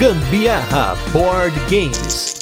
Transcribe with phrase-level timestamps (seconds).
[0.00, 2.34] Gambiarra Board Games.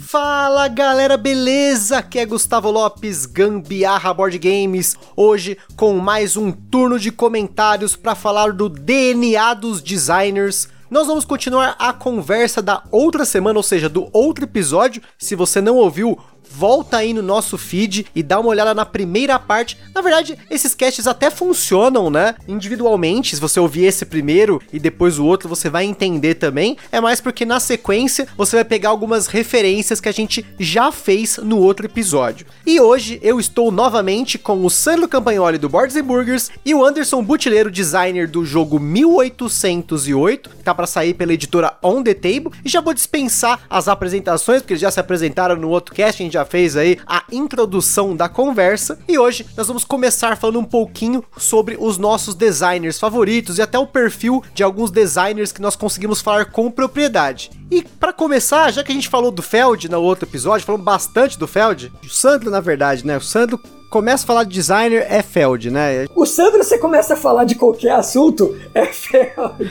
[0.00, 1.98] Fala galera, beleza?
[1.98, 8.14] Aqui é Gustavo Lopes, Gambiarra Board Games, hoje com mais um turno de comentários para
[8.14, 10.70] falar do DNA dos designers.
[10.92, 15.00] Nós vamos continuar a conversa da outra semana, ou seja, do outro episódio.
[15.18, 16.18] Se você não ouviu,
[16.54, 19.78] volta aí no nosso feed e dá uma olhada na primeira parte.
[19.94, 22.34] Na verdade, esses casts até funcionam, né?
[22.46, 26.76] Individualmente, se você ouvir esse primeiro e depois o outro, você vai entender também.
[26.90, 31.38] É mais porque na sequência você vai pegar algumas referências que a gente já fez
[31.38, 32.46] no outro episódio.
[32.66, 37.22] E hoje eu estou novamente com o Sandro Campagnoli do Boards Burgers e o Anderson
[37.22, 42.50] Butileiro, designer do jogo 1808, que tá para sair pela editora On The Table.
[42.64, 46.24] E já vou dispensar as apresentações, porque eles já se apresentaram no outro cast, a
[46.24, 48.98] gente já fez aí a introdução da conversa.
[49.08, 53.78] E hoje nós vamos começar falando um pouquinho sobre os nossos designers favoritos e até
[53.78, 57.50] o perfil de alguns designers que nós conseguimos falar com propriedade.
[57.70, 61.38] E para começar, já que a gente falou do Feld no outro episódio, falamos bastante
[61.38, 63.16] do Feld, o Sandro na verdade, né?
[63.16, 63.58] O Sandro
[63.92, 66.06] começa a falar de designer, é Feld, né?
[66.14, 69.26] O Sandro, você começa a falar de qualquer assunto, é Feld.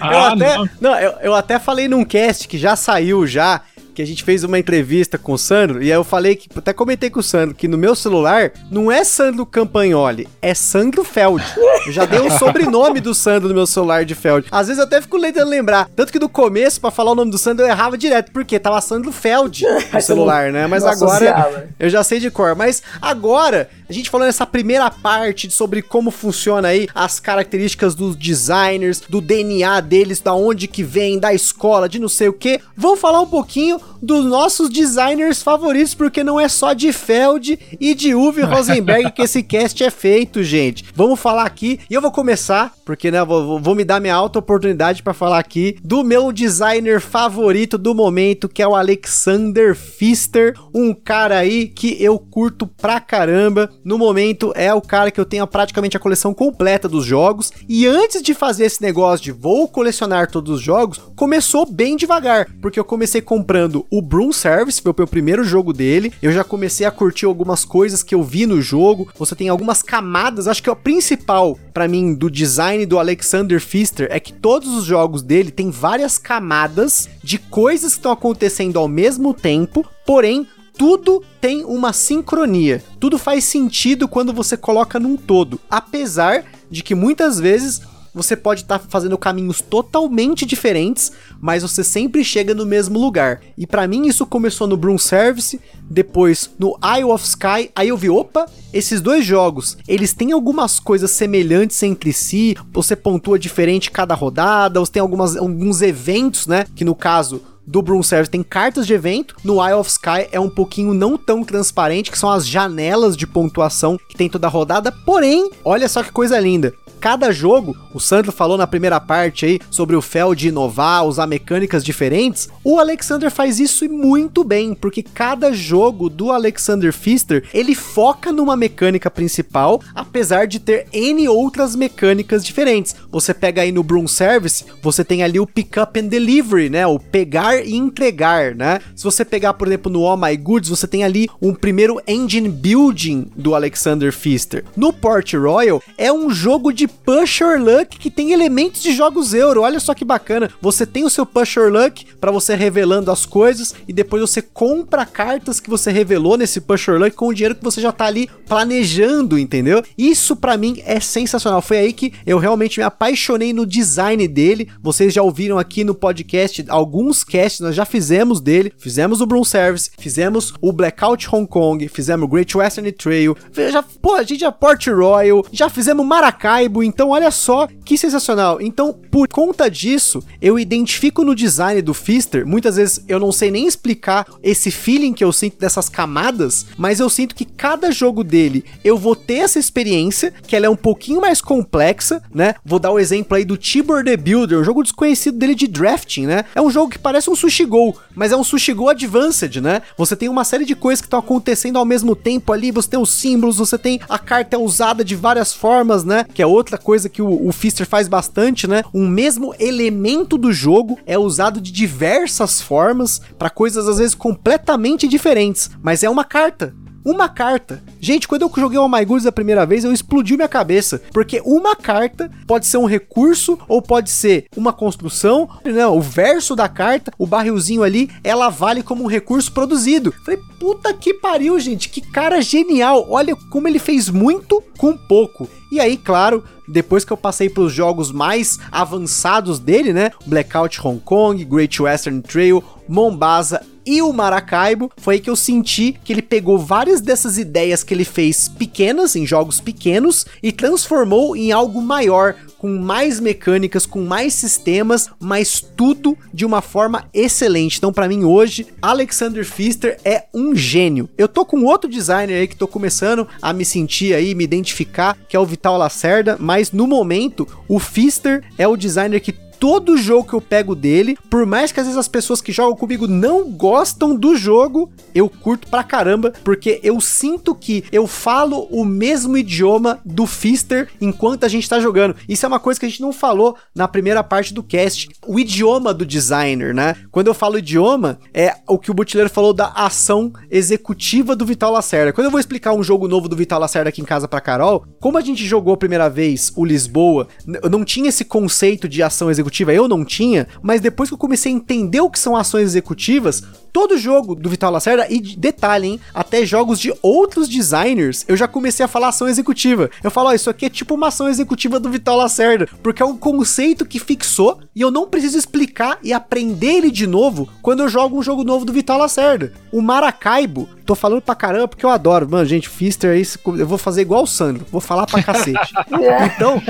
[0.00, 3.62] ah, eu até, não, não eu, eu até falei num cast que já saiu já,
[3.94, 6.72] que a gente fez uma entrevista com o Sandro, e aí eu falei que, até
[6.72, 11.44] comentei com o Sandro, que no meu celular não é Sandro Campagnoli, é Sandro Feld.
[11.86, 14.48] Eu já dei o sobrenome do Sandro no meu celular de Feld.
[14.50, 15.88] Às vezes eu até fico tentando lembrar.
[15.94, 18.80] Tanto que no começo, para falar o nome do Sandro, eu errava direto, porque tava
[18.80, 20.66] Sandro Feld no celular, né?
[20.66, 22.54] Mas agora eu já sei de cor.
[22.54, 28.16] Mas agora, a gente falando nessa primeira parte sobre como funciona aí as características dos
[28.16, 32.60] designers, do DNA deles, da onde que vem, da escola, de não sei o que.
[32.76, 37.94] Vamos falar um pouquinho dos nossos designers favoritos, porque não é só de Feld e
[37.94, 40.84] de Uwe Rosenberg que esse cast é feito, gente.
[40.94, 44.38] Vamos falar aqui, e eu vou começar, porque né, vou, vou me dar minha alta
[44.38, 50.54] oportunidade para falar aqui do meu designer favorito do momento, que é o Alexander Pfister,
[50.74, 53.70] um cara aí que eu curto pra caramba.
[53.84, 57.86] No momento é o cara que eu tenho praticamente a coleção completa dos jogos, e
[57.86, 62.78] antes de fazer esse negócio de vou colecionar todos os jogos, começou bem devagar, porque
[62.78, 66.12] eu comecei comprando jogando o Broom Service, foi o meu primeiro jogo dele.
[66.22, 69.08] Eu já comecei a curtir algumas coisas que eu vi no jogo.
[69.18, 74.06] Você tem algumas camadas, acho que o principal para mim do design do Alexander Pfister
[74.10, 78.86] é que todos os jogos dele têm várias camadas de coisas que estão acontecendo ao
[78.86, 80.46] mesmo tempo, porém
[80.76, 82.82] tudo tem uma sincronia.
[83.00, 87.82] Tudo faz sentido quando você coloca num todo, apesar de que muitas vezes
[88.14, 93.40] você pode estar tá fazendo caminhos totalmente diferentes, mas você sempre chega no mesmo lugar.
[93.58, 95.60] E para mim isso começou no Broom Service,
[95.90, 100.78] depois no Isle of Sky, aí eu vi, opa, esses dois jogos, eles têm algumas
[100.78, 106.66] coisas semelhantes entre si, você pontua diferente cada rodada, você tem algumas, alguns eventos, né,
[106.74, 110.38] que no caso do Broom Service tem cartas de evento, no Isle of Sky é
[110.38, 114.50] um pouquinho não tão transparente, que são as janelas de pontuação que tem toda a
[114.50, 119.44] rodada, porém, olha só que coisa linda cada jogo, o Sandro falou na primeira parte
[119.44, 125.02] aí sobre o Feld inovar, usar mecânicas diferentes, o Alexander faz isso muito bem, porque
[125.02, 131.76] cada jogo do Alexander Pfister, ele foca numa mecânica principal, apesar de ter N outras
[131.76, 132.96] mecânicas diferentes.
[133.12, 136.86] Você pega aí no Broom Service, você tem ali o Pick Up and Delivery, né,
[136.86, 138.80] o pegar e entregar, né?
[138.96, 142.48] Se você pegar, por exemplo, no All My Goods, você tem ali um primeiro engine
[142.48, 144.64] building do Alexander Pfister.
[144.74, 149.34] No Port Royal, é um jogo de Push Your Luck que tem elementos de jogos
[149.34, 149.62] euro.
[149.62, 150.50] Olha só que bacana.
[150.60, 154.40] Você tem o seu Push Your Luck para você revelando as coisas e depois você
[154.40, 157.92] compra cartas que você revelou nesse Push Your Luck com o dinheiro que você já
[157.92, 159.82] tá ali planejando, entendeu?
[159.96, 161.60] Isso para mim é sensacional.
[161.60, 164.68] Foi aí que eu realmente me apaixonei no design dele.
[164.82, 168.72] Vocês já ouviram aqui no podcast alguns casts, nós já fizemos dele.
[168.78, 173.36] Fizemos o Broom Service, fizemos o Blackout Hong Kong, fizemos o Great Western Trail,
[173.70, 178.60] já, pô, a gente já Port Royal, já fizemos Maracaibo, então, olha só que sensacional.
[178.60, 183.50] Então, por conta disso, eu identifico no design do Fister, muitas vezes eu não sei
[183.50, 188.24] nem explicar esse feeling que eu sinto dessas camadas, mas eu sinto que cada jogo
[188.24, 192.54] dele eu vou ter essa experiência, que ela é um pouquinho mais complexa, né?
[192.64, 196.26] Vou dar o exemplo aí do Tibor the Builder, um jogo desconhecido dele de drafting,
[196.26, 196.44] né?
[196.54, 199.82] É um jogo que parece um Sushi Go, mas é um Sushi Go Advanced, né?
[199.96, 203.00] Você tem uma série de coisas que estão acontecendo ao mesmo tempo ali, você tem
[203.00, 206.24] os símbolos, você tem a carta usada de várias formas, né?
[206.32, 208.82] Que é outra coisa que o, o Fister faz bastante, né?
[208.92, 215.06] Um mesmo elemento do jogo é usado de diversas formas para coisas às vezes completamente
[215.06, 216.74] diferentes, mas é uma carta
[217.04, 217.82] uma carta.
[218.00, 221.42] Gente, quando eu joguei o My Goods a primeira vez, eu explodiu minha cabeça, porque
[221.44, 226.68] uma carta pode ser um recurso ou pode ser uma construção, não, o verso da
[226.68, 230.14] carta, o barrilzinho ali, ela vale como um recurso produzido.
[230.24, 233.06] Falei, puta que pariu, gente, que cara genial.
[233.10, 235.48] Olha como ele fez muito com pouco.
[235.70, 240.10] E aí, claro, depois que eu passei para os jogos mais avançados dele, né?
[240.26, 245.98] Blackout Hong Kong, Great Western Trail, Mombasa e o Maracaibo, foi aí que eu senti
[246.04, 251.36] que ele pegou várias dessas ideias que ele fez pequenas, em jogos pequenos, e transformou
[251.36, 252.34] em algo maior,
[252.64, 257.76] com mais mecânicas, com mais sistemas, mas tudo de uma forma excelente.
[257.76, 261.06] Então, para mim hoje, Alexander Pfister é um gênio.
[261.18, 265.14] Eu tô com outro designer aí que tô começando a me sentir aí, me identificar,
[265.28, 269.96] que é o Vital Lacerda, mas no momento, o Pfister é o designer que todo
[269.96, 273.06] jogo que eu pego dele, por mais que às vezes as pessoas que jogam comigo
[273.06, 278.84] não gostam do jogo, eu curto pra caramba, porque eu sinto que eu falo o
[278.84, 282.14] mesmo idioma do Fister enquanto a gente tá jogando.
[282.28, 285.08] Isso é uma coisa que a gente não falou na primeira parte do cast.
[285.26, 286.94] O idioma do designer, né?
[287.10, 291.72] Quando eu falo idioma, é o que o Butileiro falou da ação executiva do Vital
[291.72, 292.12] Lacerda.
[292.12, 294.84] Quando eu vou explicar um jogo novo do Vital Lacerda aqui em casa pra Carol,
[295.00, 297.28] como a gente jogou a primeira vez o Lisboa,
[297.70, 301.18] não tinha esse conceito de ação executiva executiva eu não tinha, mas depois que eu
[301.18, 303.42] comecei a entender o que são ações executivas,
[303.72, 308.48] todo jogo do Vital Lacerda, e detalhe, hein, até jogos de outros designers, eu já
[308.48, 309.90] comecei a falar ação executiva.
[310.02, 313.06] Eu falo, ó, isso aqui é tipo uma ação executiva do Vital Lacerda, porque é
[313.06, 317.80] um conceito que fixou e eu não preciso explicar e aprender ele de novo quando
[317.80, 319.52] eu jogo um jogo novo do Vital Lacerda.
[319.70, 322.28] O Maracaibo, tô falando pra caramba porque eu adoro.
[322.28, 323.22] Mano, gente, Fister aí,
[323.58, 325.72] eu vou fazer igual o Sandro, vou falar pra cacete.
[326.34, 326.60] então,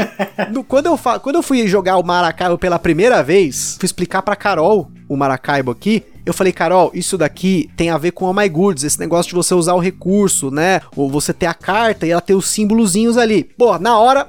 [0.53, 4.37] no, quando, eu quando eu fui jogar o Maracaibo pela primeira vez, fui explicar pra
[4.37, 8.49] Carol o Maracaibo aqui, eu falei, Carol, isso daqui tem a ver com o My
[8.49, 10.81] Goods, esse negócio de você usar o recurso, né?
[10.97, 13.45] Ou você ter a carta e ela ter os símbolozinhos ali.
[13.45, 14.27] Pô, na hora,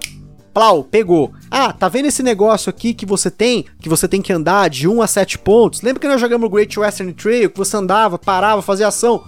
[0.54, 1.31] plau, pegou.
[1.57, 4.90] Ah, tá vendo esse negócio aqui que você tem, que você tem que andar de
[4.90, 5.81] 1 a 7 pontos?
[5.81, 9.24] Lembra que nós jogamos Great Western Trail, que você andava, parava, fazia ação?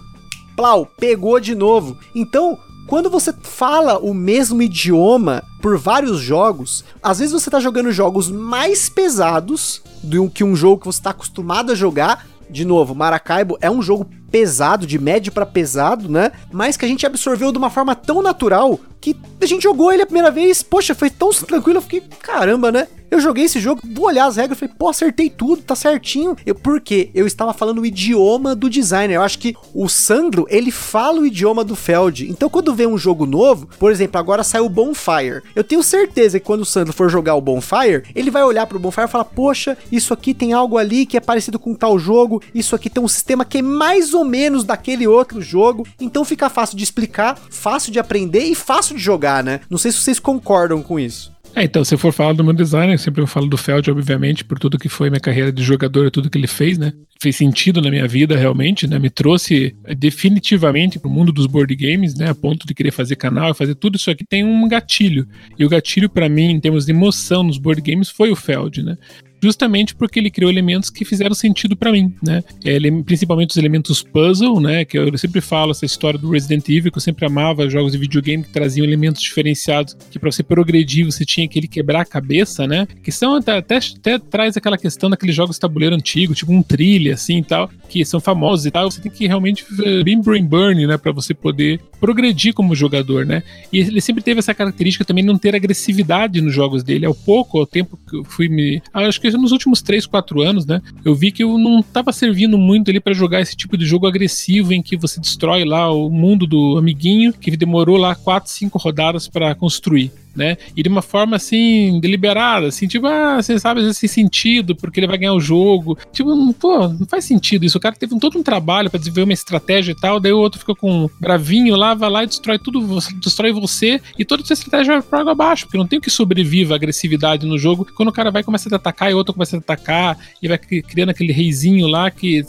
[0.53, 1.97] Plau, pegou de novo.
[2.13, 7.93] Então, quando você fala o mesmo idioma por vários jogos, às vezes você tá jogando
[7.93, 12.95] jogos mais pesados do que um jogo que você tá acostumado a jogar, de novo,
[12.95, 16.31] Maracaibo é um jogo pesado, de médio para pesado, né?
[16.51, 20.03] Mas que a gente absorveu de uma forma tão natural que a gente jogou ele
[20.03, 22.87] a primeira vez, poxa, foi tão tranquilo, eu fiquei, caramba, né?
[23.09, 26.35] Eu joguei esse jogo, vou olhar as regras, falei, pô, acertei tudo, tá certinho.
[26.45, 27.09] Eu, por quê?
[27.13, 29.15] Eu estava falando o idioma do designer.
[29.15, 32.29] Eu acho que o Sandro, ele fala o idioma do Feld.
[32.29, 35.41] Então, quando vem um jogo novo, por exemplo, agora saiu o Bonfire.
[35.55, 38.79] Eu tenho certeza que quando o Sandro for jogar o Bonfire, ele vai olhar pro
[38.79, 42.41] Bonfire e falar, poxa, isso aqui tem algo ali que é parecido com tal jogo,
[42.53, 45.87] isso aqui tem um sistema que é mais ou menos daquele outro jogo.
[45.99, 49.61] Então fica fácil de explicar, fácil de aprender e fácil de jogar, né?
[49.69, 51.36] Não sei se vocês concordam com isso.
[51.57, 52.55] É, então, se for falar do meu
[52.99, 56.11] sempre eu falo do Feld, obviamente, por tudo que foi minha carreira de jogador e
[56.11, 56.93] tudo que ele fez, né?
[57.19, 58.99] Fez sentido na minha vida, realmente, né?
[58.99, 62.29] Me trouxe definitivamente pro mundo dos board games, né?
[62.29, 65.27] A ponto de querer fazer canal e fazer tudo isso aqui tem um gatilho.
[65.57, 68.83] E o gatilho, para mim, em termos de emoção nos board games, foi o Feld,
[68.83, 68.95] né?
[69.41, 72.43] Justamente porque ele criou elementos que fizeram sentido para mim, né?
[72.63, 74.85] Ele, principalmente os elementos puzzle, né?
[74.85, 77.97] Que eu sempre falo essa história do Resident Evil, que eu sempre amava jogos de
[77.97, 82.05] videogame que traziam elementos diferenciados, que para você progredir você tinha que ele quebrar a
[82.05, 82.87] cabeça, né?
[83.03, 86.61] Que são até, até, até traz aquela questão daqueles jogos de tabuleiro antigo, tipo um
[86.61, 88.89] trilha assim e tal, que são famosos e tal.
[88.89, 89.65] Você tem que realmente
[90.03, 90.97] bem brain burn, né?
[90.97, 93.43] Para você poder progredir como jogador, né?
[93.71, 97.05] E ele sempre teve essa característica também de não ter agressividade nos jogos dele.
[97.05, 98.81] Ao pouco, ao tempo que eu fui me.
[98.93, 100.81] Acho que nos últimos 3, 4 anos, né?
[101.03, 104.07] Eu vi que eu não estava servindo muito ali para jogar esse tipo de jogo
[104.07, 108.77] agressivo em que você destrói lá o mundo do amiguinho, que demorou lá 4, 5
[108.77, 110.57] rodadas para construir né?
[110.75, 115.07] E de uma forma assim, deliberada, assim, tipo, ah, você sabe esse sentido, porque ele
[115.07, 115.97] vai ganhar o jogo.
[116.13, 117.77] Tipo, pô, não faz sentido isso.
[117.77, 120.59] O cara teve todo um trabalho para desenvolver uma estratégia e tal, daí o outro
[120.59, 124.93] fica com bravinho lá, vai lá e destrói tudo, destrói você, e toda essa estratégia
[124.93, 127.87] vai pra água abaixo, porque não tem o que sobreviva a agressividade no jogo.
[127.95, 130.57] Quando o cara vai começar a atacar e o outro começa a atacar, e vai
[130.57, 132.43] criando aquele reizinho lá que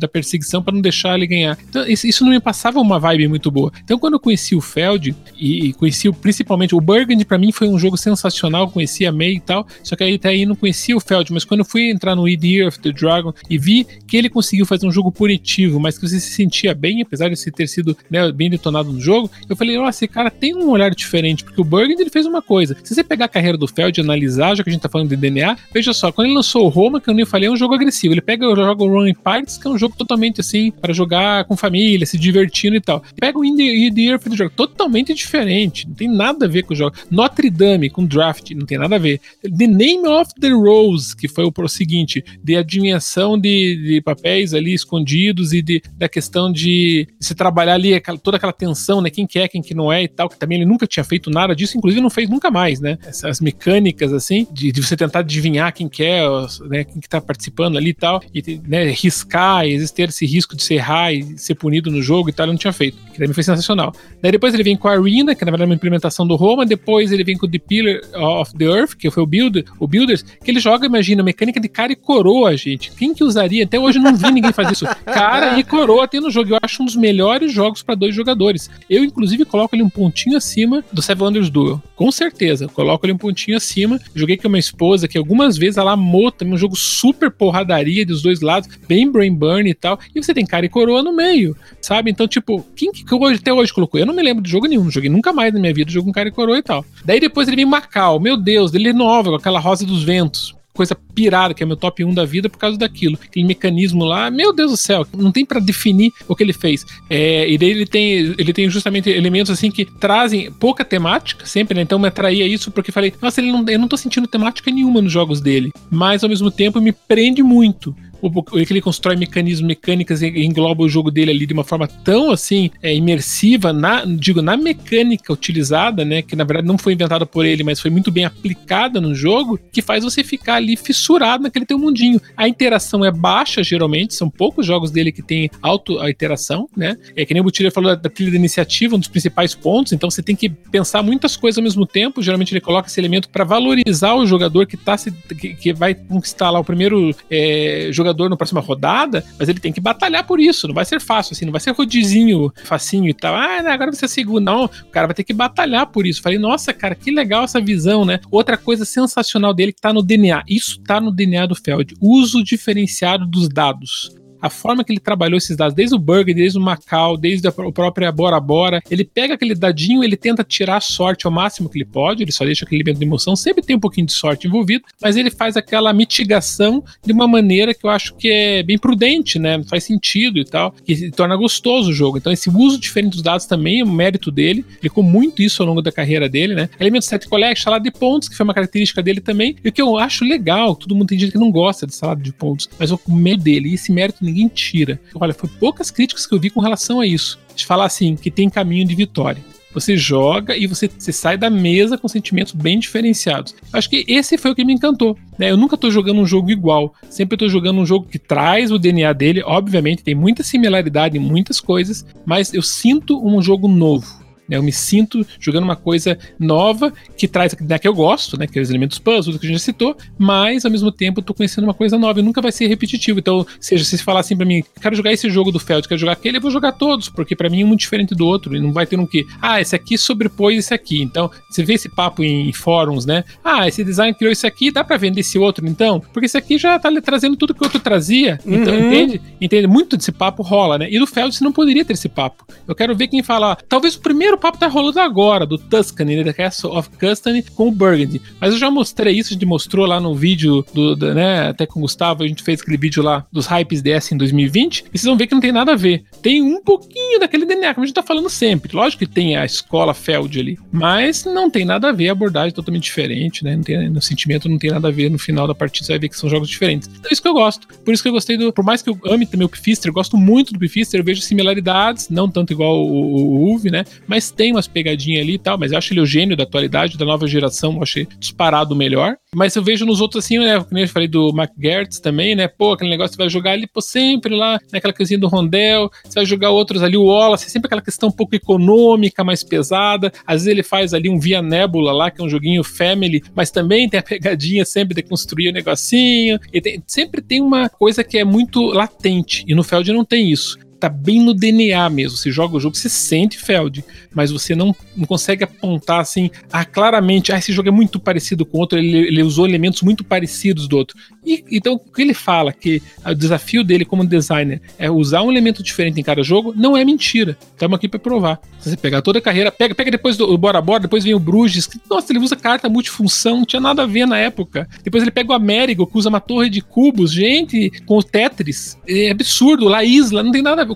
[0.00, 1.58] da perseguição para não deixar ele ganhar.
[1.68, 3.72] Então, isso não me passava uma vibe muito boa.
[3.82, 7.50] Então, quando eu conheci o Feld e, e conheci principalmente o Burgundy Burgundy para mim
[7.50, 10.96] foi um jogo sensacional, conhecia meio e tal, só que aí até aí não conhecia
[10.96, 14.16] o Feld, mas quando eu fui entrar no Year of the Dragon e vi que
[14.16, 17.66] ele conseguiu fazer um jogo punitivo, mas que você se sentia bem, apesar de ter
[17.66, 21.44] sido né, bem detonado no jogo, eu falei, ó, esse cara tem um olhar diferente,
[21.44, 22.76] porque o Burgundy ele fez uma coisa.
[22.82, 25.08] Se você pegar a carreira do Feld e analisar, já que a gente tá falando
[25.08, 27.56] de DNA, veja só, quando ele lançou o Roma, que eu nem falei, é um
[27.56, 28.14] jogo agressivo.
[28.14, 31.56] Ele pega o jogo Running Pirates, que é um jogo totalmente assim, para jogar com
[31.56, 33.02] família, se divertindo e tal.
[33.18, 36.76] Pega o Year of the Dragon, totalmente diferente, não tem nada a ver com o
[36.76, 36.96] jogo.
[37.14, 39.20] Notre Dame com draft, não tem nada a ver.
[39.42, 44.74] The Name of the Rose, que foi o, seguinte, de adivinhação de, de papéis ali
[44.74, 49.10] escondidos e de, da questão de se trabalhar ali aquela, toda aquela tensão, né?
[49.10, 51.54] Quem quer, quem que não é e tal, que também ele nunca tinha feito nada
[51.54, 52.98] disso, inclusive não fez nunca mais, né?
[53.06, 56.22] Essas mecânicas assim, de, de você tentar adivinhar quem quer,
[56.68, 56.84] né?
[56.84, 60.62] Quem que tá participando ali e tal, e né, riscar, e existir esse risco de
[60.62, 62.96] se errar e ser punido no jogo e tal, ele não tinha feito.
[63.12, 63.92] Que também foi sensacional.
[64.20, 66.66] Daí depois ele vem com a Arena, que na verdade é uma implementação do Roma,
[66.66, 70.22] depois ele vem com The Pillar of the Earth, que foi o, Builder, o Builders,
[70.22, 72.90] que ele joga, imagina, mecânica de cara e coroa, gente.
[72.92, 73.64] Quem que usaria?
[73.64, 74.86] Até hoje não vi ninguém fazer isso.
[75.04, 76.54] Cara e coroa tem no jogo.
[76.54, 78.70] Eu acho um dos melhores jogos para dois jogadores.
[78.88, 81.82] Eu, inclusive, coloco ele um pontinho acima do Seven Wonders Duel.
[81.96, 82.68] Com certeza.
[82.68, 83.98] Coloco ele um pontinho acima.
[84.14, 88.04] Joguei com a minha esposa, que algumas vezes ela amou também um jogo super porradaria
[88.04, 89.98] dos dois lados, bem brain burn e tal.
[90.14, 92.10] E você tem cara e coroa no meio, sabe?
[92.10, 93.98] Então, tipo, quem que hoje, até hoje colocou?
[93.98, 94.90] Eu não me lembro de jogo nenhum.
[94.90, 96.83] Joguei nunca mais na minha vida jogo com cara e coroa e tal.
[97.04, 98.18] Daí depois ele vem Macau.
[98.18, 102.04] Meu Deus, ele novo, com aquela rosa dos ventos coisa pirada, que é meu top
[102.04, 103.16] 1 da vida por causa daquilo.
[103.22, 106.84] Aquele mecanismo lá, meu Deus do céu, não tem para definir o que ele fez.
[107.08, 111.76] É, e daí ele tem, ele tem justamente elementos assim que trazem pouca temática, sempre,
[111.76, 111.82] né?
[111.82, 115.00] Então me atraía isso porque falei, nossa, ele não, eu não tô sentindo temática nenhuma
[115.00, 117.94] nos jogos dele, mas ao mesmo tempo me prende muito
[118.30, 122.30] que ele constrói mecanismos mecânicas e engloba o jogo dele ali de uma forma tão
[122.30, 126.22] assim é, imersiva, na, digo, na mecânica utilizada, né?
[126.22, 129.58] Que na verdade não foi inventada por ele, mas foi muito bem aplicada no jogo,
[129.72, 132.20] que faz você ficar ali fissurado naquele teu mundinho.
[132.36, 136.96] A interação é baixa, geralmente, são poucos jogos dele que tem auto a interação, né?
[137.16, 140.10] É que nem o Butira falou da trilha da iniciativa, um dos principais pontos, então
[140.10, 142.22] você tem que pensar muitas coisas ao mesmo tempo.
[142.22, 145.94] Geralmente ele coloca esse elemento para valorizar o jogador que tá se, que, que vai
[145.94, 150.26] conquistar lá o primeiro é, jogador jogador na próxima rodada, mas ele tem que batalhar
[150.26, 150.66] por isso.
[150.68, 153.34] Não vai ser fácil, assim, não vai ser rodizinho, facinho e tal.
[153.34, 154.44] Ah, agora você é segundo.
[154.44, 156.22] Não, o cara vai ter que batalhar por isso.
[156.22, 158.20] Falei, nossa, cara, que legal essa visão, né?
[158.30, 160.44] Outra coisa sensacional dele que tá no DNA.
[160.48, 161.94] Isso tá no DNA do Feld.
[162.00, 166.58] Uso diferenciado dos dados a forma que ele trabalhou esses dados, desde o Burger, desde
[166.58, 170.80] o Macau, desde a própria Bora Bora, ele pega aquele dadinho, ele tenta tirar a
[170.80, 173.74] sorte ao máximo que ele pode, ele só deixa aquele elemento de emoção, sempre tem
[173.74, 177.90] um pouquinho de sorte envolvido, mas ele faz aquela mitigação de uma maneira que eu
[177.90, 179.62] acho que é bem prudente, né?
[179.64, 182.18] Faz sentido e tal, que torna gostoso o jogo.
[182.18, 185.62] Então, esse uso diferente dos dados também é um mérito dele, ele com muito isso
[185.62, 186.68] ao longo da carreira dele, né?
[186.78, 189.80] Elemento set collection, salada de pontos, que foi uma característica dele também, e o que
[189.80, 192.90] eu acho legal, todo mundo tem gente que não gosta de salada de pontos, mas
[192.90, 195.00] o mérito dele, e esse mérito ninguém tira.
[195.14, 197.38] Olha, foi poucas críticas que eu vi com relação a isso.
[197.54, 199.42] De falar assim, que tem caminho de vitória.
[199.74, 203.56] Você joga e você, você sai da mesa com sentimentos bem diferenciados.
[203.72, 205.18] Acho que esse foi o que me encantou.
[205.36, 205.50] Né?
[205.50, 206.94] Eu nunca estou jogando um jogo igual.
[207.10, 209.42] Sempre estou jogando um jogo que traz o DNA dele.
[209.44, 214.23] Obviamente, tem muita similaridade em muitas coisas, mas eu sinto um jogo novo.
[214.48, 214.56] Né?
[214.56, 218.46] Eu me sinto jogando uma coisa nova que traz né, que eu gosto, né?
[218.46, 221.24] Que é os elementos puzzle que a gente já citou, mas ao mesmo tempo eu
[221.24, 223.18] tô conhecendo uma coisa nova e nunca vai ser repetitivo.
[223.18, 226.12] Então, seja, se falar assim pra mim, quero jogar esse jogo do Feld, quero jogar
[226.12, 228.56] aquele, eu vou jogar todos, porque para mim é muito diferente do outro.
[228.56, 231.02] E não vai ter um que, ah, esse aqui sobrepôs esse aqui.
[231.02, 233.24] Então, você vê esse papo em, fóruns, né?
[233.42, 236.00] Ah, esse design criou isso aqui, dá pra vender esse outro, então?
[236.12, 238.38] Porque esse aqui já tá trazendo tudo que o outro trazia.
[238.46, 238.88] Então, uhum.
[238.88, 239.20] entende?
[239.40, 239.66] Entende?
[239.66, 240.88] Muito desse papo rola, né?
[240.90, 242.46] E do Feld você não poderia ter esse papo.
[242.66, 246.16] Eu quero ver quem fala, talvez o primeiro primeiro papo tá rolando agora, do Tuscany,
[246.16, 248.20] né, The Castle of Tuscany com o Burgundy.
[248.40, 251.66] Mas eu já mostrei isso, a gente mostrou lá no vídeo, do, do, né, até
[251.66, 254.98] com o Gustavo, a gente fez aquele vídeo lá dos hypes DS em 2020, e
[254.98, 256.04] vocês vão ver que não tem nada a ver.
[256.22, 258.74] Tem um pouquinho daquele DNA, como a gente tá falando sempre.
[258.74, 262.50] Lógico que tem a escola Feld ali, mas não tem nada a ver, a abordagem
[262.50, 265.46] é totalmente diferente, né, não tem, no sentimento não tem nada a ver, no final
[265.46, 266.88] da partida você vai ver que são jogos diferentes.
[266.88, 267.68] Então é isso que eu gosto.
[267.84, 269.94] Por isso que eu gostei do, por mais que eu ame também o Pifister, eu
[269.94, 273.84] gosto muito do Pifister, eu vejo similaridades, não tanto igual o, o, o Uve, né,
[274.06, 276.98] mas tem umas pegadinhas ali e tal, mas eu acho ele o gênio da atualidade,
[276.98, 279.16] da nova geração, eu achei disparado melhor.
[279.34, 282.72] Mas eu vejo nos outros assim, né, como eu falei do McGertz também, né, pô,
[282.72, 286.24] aquele negócio você vai jogar ali, pô, sempre lá naquela coisinha do Rondel, você vai
[286.24, 290.48] jogar outros ali, o Wallace, sempre aquela questão um pouco econômica, mais pesada, às vezes
[290.48, 293.98] ele faz ali um Via Nebula lá, que é um joguinho family, mas também tem
[293.98, 298.18] a pegadinha sempre de construir o um negocinho, e tem, sempre tem uma coisa que
[298.18, 302.18] é muito latente, e no Feld não tem isso tá bem no DNA mesmo.
[302.18, 303.82] Você joga o jogo, você sente Feld,
[304.14, 308.44] mas você não, não consegue apontar assim, ah, claramente, ah, esse jogo é muito parecido
[308.44, 310.96] com o outro, ele, ele usou elementos muito parecidos do outro.
[311.24, 315.30] E, então, o que ele fala, que o desafio dele como designer é usar um
[315.30, 317.36] elemento diferente em cada jogo, não é mentira.
[317.52, 318.40] Estamos aqui para provar.
[318.58, 321.18] Se você pegar toda a carreira, pega, pega depois do Bora Bora, depois vem o
[321.18, 324.68] Bruges, que, nossa, ele usa carta multifunção, não tinha nada a ver na época.
[324.82, 328.76] Depois ele pega o Américo, que usa uma torre de cubos, gente, com o Tetris.
[328.86, 330.73] É absurdo, lá Isla, não tem nada a ver.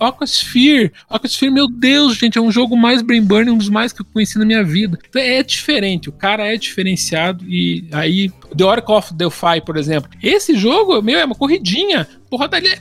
[0.00, 4.00] Aquasphere, Aquasphere, meu Deus, gente, é um jogo mais brain burn, um dos mais que
[4.00, 4.98] eu conheci na minha vida.
[5.08, 10.10] Então, é diferente, o cara é diferenciado e aí The Oracle of Delphi, por exemplo.
[10.22, 12.08] Esse jogo, meu, é uma corridinha.
[12.30, 12.78] Porradaria.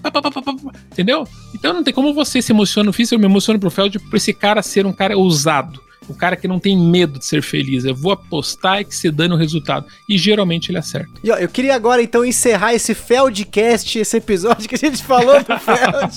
[0.91, 1.27] Entendeu?
[1.53, 4.15] Então não tem como você se emociona no físico, eu me emociono pro Feld por
[4.15, 5.81] esse cara ser um cara ousado.
[6.09, 7.85] O cara que não tem medo de ser feliz.
[7.85, 9.85] Eu vou apostar e que se dane o resultado.
[10.07, 11.11] E geralmente ele acerta.
[11.23, 15.39] E, ó, eu queria agora então encerrar esse Feldcast, esse episódio que a gente falou
[15.39, 16.15] do Feld.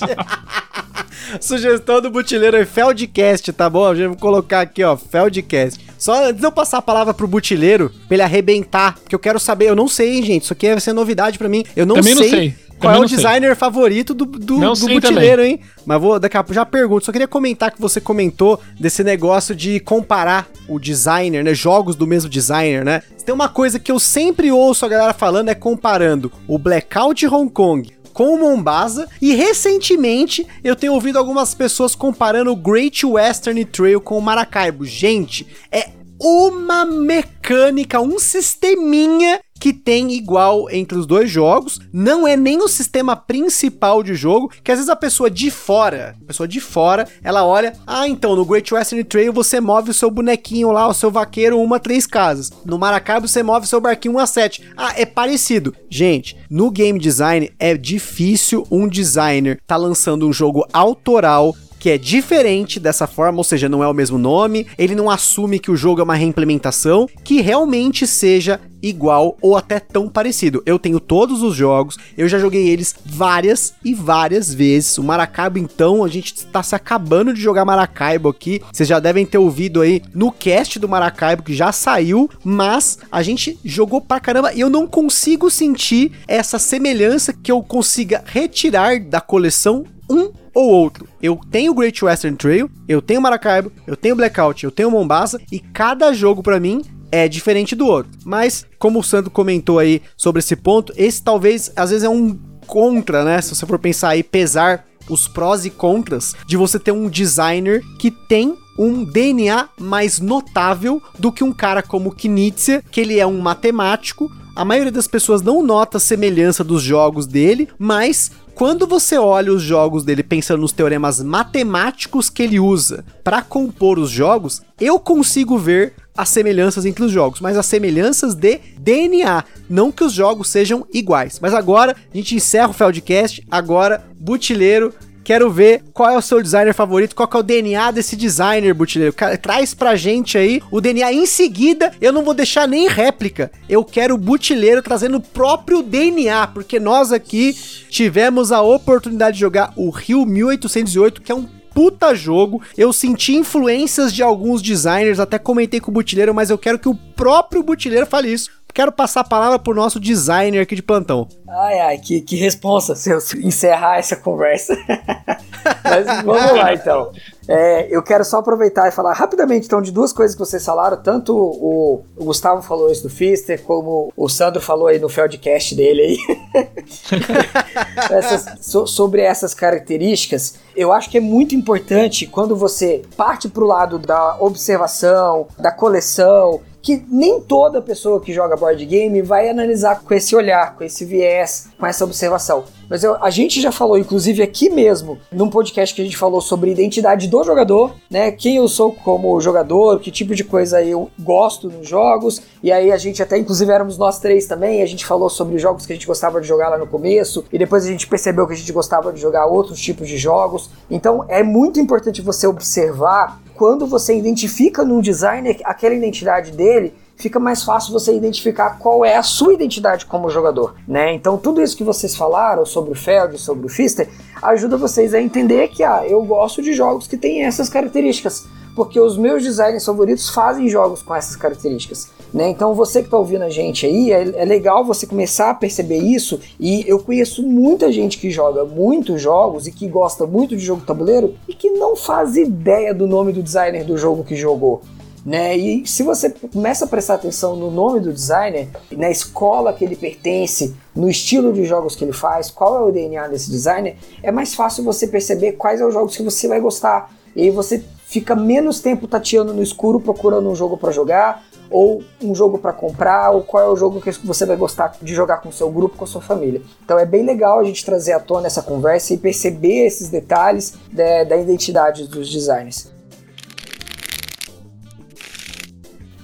[1.41, 3.93] Sugestão do Butileiro é Feldcast, tá bom?
[3.93, 5.85] Eu vou colocar aqui, ó, Feldcast.
[5.97, 9.39] Só antes de eu passar a palavra pro Butileiro, pra ele arrebentar, porque eu quero
[9.39, 11.65] saber, eu não sei, hein, gente, isso aqui vai ser novidade para mim.
[11.75, 12.23] Eu não Também sei.
[12.23, 12.55] Não sei.
[12.79, 13.55] Qual é o designer sei.
[13.55, 15.59] favorito do, do, do butileiro, hein?
[15.85, 17.05] Mas vou daqui a pouco já pergunto.
[17.05, 21.53] Só queria comentar que você comentou desse negócio de comparar o designer, né?
[21.53, 23.01] Jogos do mesmo designer, né?
[23.25, 27.51] Tem uma coisa que eu sempre ouço a galera falando é comparando o Blackout Hong
[27.51, 33.63] Kong com o Mombasa e recentemente eu tenho ouvido algumas pessoas comparando o Great Western
[33.65, 34.85] Trail com o Maracaibo.
[34.85, 41.79] Gente, é uma mecânica, um sisteminha que tem igual entre os dois jogos.
[41.91, 46.15] Não é nem o sistema principal de jogo, que às vezes a pessoa de fora,
[46.21, 49.93] a pessoa de fora, ela olha, ah, então no Great Western Trail você move o
[49.93, 52.51] seu bonequinho lá, o seu vaqueiro uma três casas.
[52.65, 54.63] No Maracaibo você move o seu barquinho uma sete.
[54.75, 55.75] Ah, é parecido.
[55.89, 61.97] Gente, no game design é difícil um designer tá lançando um jogo autoral que é
[61.97, 65.75] diferente dessa forma, ou seja, não é o mesmo nome, ele não assume que o
[65.75, 70.61] jogo é uma reimplementação, que realmente seja igual ou até tão parecido.
[70.65, 74.97] Eu tenho todos os jogos, eu já joguei eles várias e várias vezes.
[74.97, 78.61] O Maracaibo, então, a gente está se acabando de jogar Maracaibo aqui.
[78.71, 83.21] Vocês já devem ter ouvido aí no cast do Maracaibo que já saiu, mas a
[83.23, 88.99] gente jogou pra caramba e eu não consigo sentir essa semelhança que eu consiga retirar
[88.99, 91.07] da coleção um ou outro.
[91.21, 95.59] Eu tenho Great Western Trail, eu tenho Maracaibo, eu tenho Blackout, eu tenho Mombasa e
[95.59, 98.11] cada jogo para mim é diferente do outro.
[98.25, 102.35] Mas como o Sandro comentou aí sobre esse ponto, esse talvez às vezes é um
[102.65, 103.39] contra, né?
[103.39, 107.83] Se você for pensar aí pesar os prós e contras de você ter um designer
[107.99, 113.27] que tem um DNA mais notável do que um cara como Knizia, que ele é
[113.27, 114.27] um matemático.
[114.55, 119.53] A maioria das pessoas não nota a semelhança dos jogos dele, mas quando você olha
[119.53, 124.99] os jogos dele pensando nos teoremas matemáticos que ele usa para compor os jogos, eu
[124.99, 130.11] consigo ver as semelhanças entre os jogos, mas as semelhanças de DNA, não que os
[130.11, 131.39] jogos sejam iguais.
[131.39, 134.91] Mas agora a gente encerra o Feldcast, agora Butileiro
[135.27, 139.13] Quero ver qual é o seu designer favorito, qual é o DNA desse designer, Butileiro.
[139.41, 141.11] Traz pra gente aí o DNA.
[141.11, 143.51] Em seguida, eu não vou deixar nem réplica.
[143.67, 147.53] Eu quero o Butileiro trazendo o próprio DNA, porque nós aqui
[147.89, 152.61] tivemos a oportunidade de jogar o Rio 1808, que é um puta jogo.
[152.77, 156.87] Eu senti influências de alguns designers, até comentei com o Butileiro, mas eu quero que
[156.87, 161.27] o próprio Butileiro fale isso quero passar a palavra pro nosso designer aqui de plantão.
[161.49, 164.77] Ai, ai, que, que responsa se eu encerrar essa conversa.
[165.83, 167.11] Mas vamos lá, então.
[167.47, 170.95] É, eu quero só aproveitar e falar rapidamente, então, de duas coisas que vocês falaram.
[171.01, 175.73] Tanto o, o Gustavo falou isso do Fister, como o Sandro falou aí no Feldcast
[175.73, 176.63] dele aí.
[178.11, 180.59] essas, so, sobre essas características.
[180.75, 185.71] Eu acho que é muito importante quando você parte para o lado da observação, da
[185.71, 190.85] coleção, que nem toda pessoa que joga board game vai analisar com esse olhar, com
[190.85, 192.63] esse viés, com essa observação.
[192.89, 196.39] Mas eu, a gente já falou, inclusive aqui mesmo, num podcast que a gente falou
[196.39, 198.31] sobre identidade do jogador, né?
[198.31, 202.41] Quem eu sou como jogador, que tipo de coisa eu gosto nos jogos.
[202.63, 204.81] E aí a gente até, inclusive, éramos nós três também.
[204.81, 207.43] A gente falou sobre jogos que a gente gostava de jogar lá no começo.
[207.51, 210.69] E depois a gente percebeu que a gente gostava de jogar outros tipos de jogos.
[210.89, 217.39] Então é muito importante você observar quando você identifica num designer aquela identidade dele fica
[217.39, 221.13] mais fácil você identificar qual é a sua identidade como jogador, né?
[221.15, 224.07] Então tudo isso que vocês falaram sobre o Feld, sobre o Fister,
[224.41, 228.45] ajuda vocês a entender que ah, eu gosto de jogos que têm essas características.
[228.75, 232.11] porque os meus designers favoritos fazem jogos com essas características.
[232.33, 232.49] Né?
[232.49, 235.97] Então você que está ouvindo a gente aí, é, é, legal você começar a perceber
[235.97, 236.39] isso.
[236.59, 240.81] E eu conheço muita gente que joga muitos jogos e que gosta muito de jogo
[240.85, 244.81] tabuleiro e que não faz ideia do nome do designer do jogo que jogou.
[245.25, 245.57] Né?
[245.57, 249.95] E se você começa a prestar atenção no nome do designer, na escola que ele
[249.95, 254.31] pertence, no estilo de jogos que ele faz, qual é o DNA desse designer, é
[254.31, 257.11] mais fácil você perceber quais são os jogos que você vai gostar.
[257.35, 262.03] E aí você fica menos tempo tateando no escuro procurando um jogo para jogar, ou
[262.21, 265.37] um jogo para comprar, ou qual é o jogo que você vai gostar de jogar
[265.37, 266.61] com o seu grupo, com a sua família.
[266.83, 270.75] Então é bem legal a gente trazer à tona essa conversa e perceber esses detalhes
[270.91, 272.91] da, da identidade dos designers.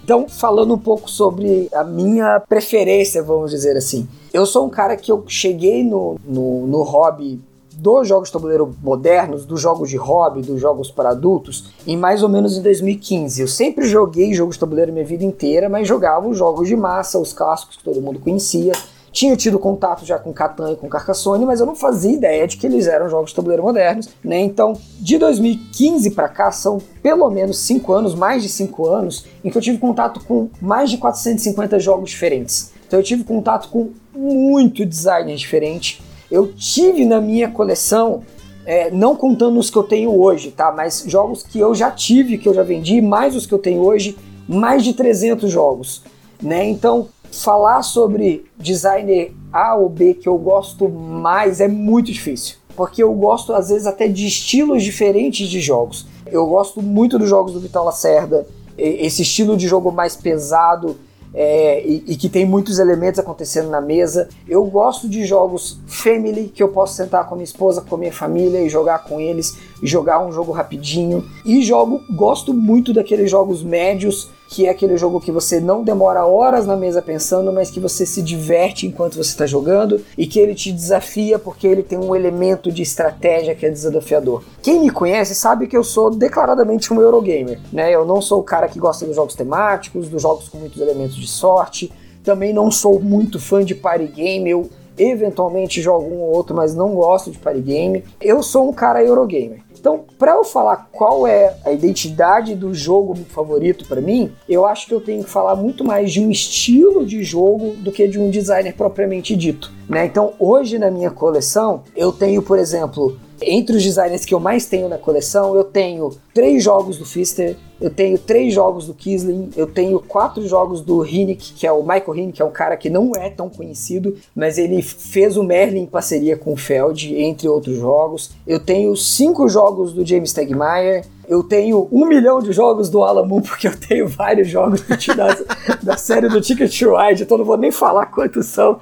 [0.04, 4.08] Então, falando um pouco sobre a minha preferência, vamos dizer assim.
[4.34, 7.40] Eu sou um cara que eu cheguei no, no, no hobby
[7.76, 12.24] dos jogos de tabuleiro modernos, dos jogos de hobby, dos jogos para adultos, em mais
[12.24, 13.42] ou menos em 2015.
[13.42, 17.20] Eu sempre joguei jogos de tabuleiro minha vida inteira, mas jogava os jogos de massa,
[17.20, 18.74] os clássicos que todo mundo conhecia.
[19.12, 22.58] Tinha tido contato já com Catan e com Carcassonne, mas eu não fazia ideia de
[22.58, 24.40] que eles eram jogos de tabuleiro modernos, né?
[24.40, 29.52] Então, de 2015 para cá, são pelo menos 5 anos, mais de 5 anos, em
[29.52, 32.72] que eu tive contato com mais de 450 jogos diferentes.
[32.88, 36.02] Então, eu tive contato com muito design diferente.
[36.34, 38.24] Eu tive na minha coleção
[38.66, 40.74] é, não contando os que eu tenho hoje, tá?
[40.76, 43.82] Mas jogos que eu já tive, que eu já vendi, mais os que eu tenho
[43.82, 44.18] hoje,
[44.48, 46.02] mais de 300 jogos,
[46.42, 46.66] né?
[46.66, 52.56] Então, falar sobre designer A ou B que eu gosto mais é muito difícil.
[52.76, 56.08] Porque eu gosto, às vezes, até de estilos diferentes de jogos.
[56.26, 60.98] Eu gosto muito dos jogos do Vital Lacerda, esse estilo de jogo mais pesado,
[61.34, 64.30] é, e, e, que tem muitos elementos acontecendo na mesa.
[64.48, 67.98] Eu gosto de jogos family, que eu posso sentar com a minha esposa, com a
[67.98, 71.26] minha família e jogar com eles, jogar um jogo rapidinho.
[71.44, 76.28] E jogo, gosto muito daqueles jogos médios que é aquele jogo que você não demora
[76.28, 80.40] horas na mesa pensando, mas que você se diverte enquanto você está jogando e que
[80.40, 84.44] ele te desafia porque ele tem um elemento de estratégia que é desafiador.
[84.62, 87.92] Quem me conhece sabe que eu sou declaradamente um Eurogamer, né?
[87.92, 91.16] Eu não sou o cara que gosta dos jogos temáticos, dos jogos com muitos elementos
[91.16, 91.92] de sorte,
[92.24, 96.76] também não sou muito fã de party game, eu eventualmente jogo um ou outro, mas
[96.76, 98.04] não gosto de party game.
[98.22, 99.63] Eu sou um cara Eurogamer.
[99.84, 104.88] Então, para eu falar qual é a identidade do jogo favorito para mim, eu acho
[104.88, 108.18] que eu tenho que falar muito mais de um estilo de jogo do que de
[108.18, 109.74] um designer propriamente dito.
[109.90, 110.06] Né?
[110.06, 114.66] Então, hoje na minha coleção, eu tenho, por exemplo, entre os designers que eu mais
[114.66, 119.50] tenho na coleção, eu tenho três jogos do Fister, eu tenho três jogos do Kisling,
[119.58, 122.78] eu tenho quatro jogos do Hinnick, que é o Michael Hinnick, que é um cara
[122.78, 127.14] que não é tão conhecido, mas ele fez o Merlin em parceria com o Feld,
[127.16, 128.32] entre outros jogos.
[128.48, 133.26] Eu tenho cinco jogos do James Tegmaier, eu tenho um milhão de jogos do Alan
[133.26, 134.82] Moon, porque eu tenho vários jogos
[135.16, 135.36] da,
[135.84, 138.80] da série do Ticket to Ride, então não vou nem falar quantos são,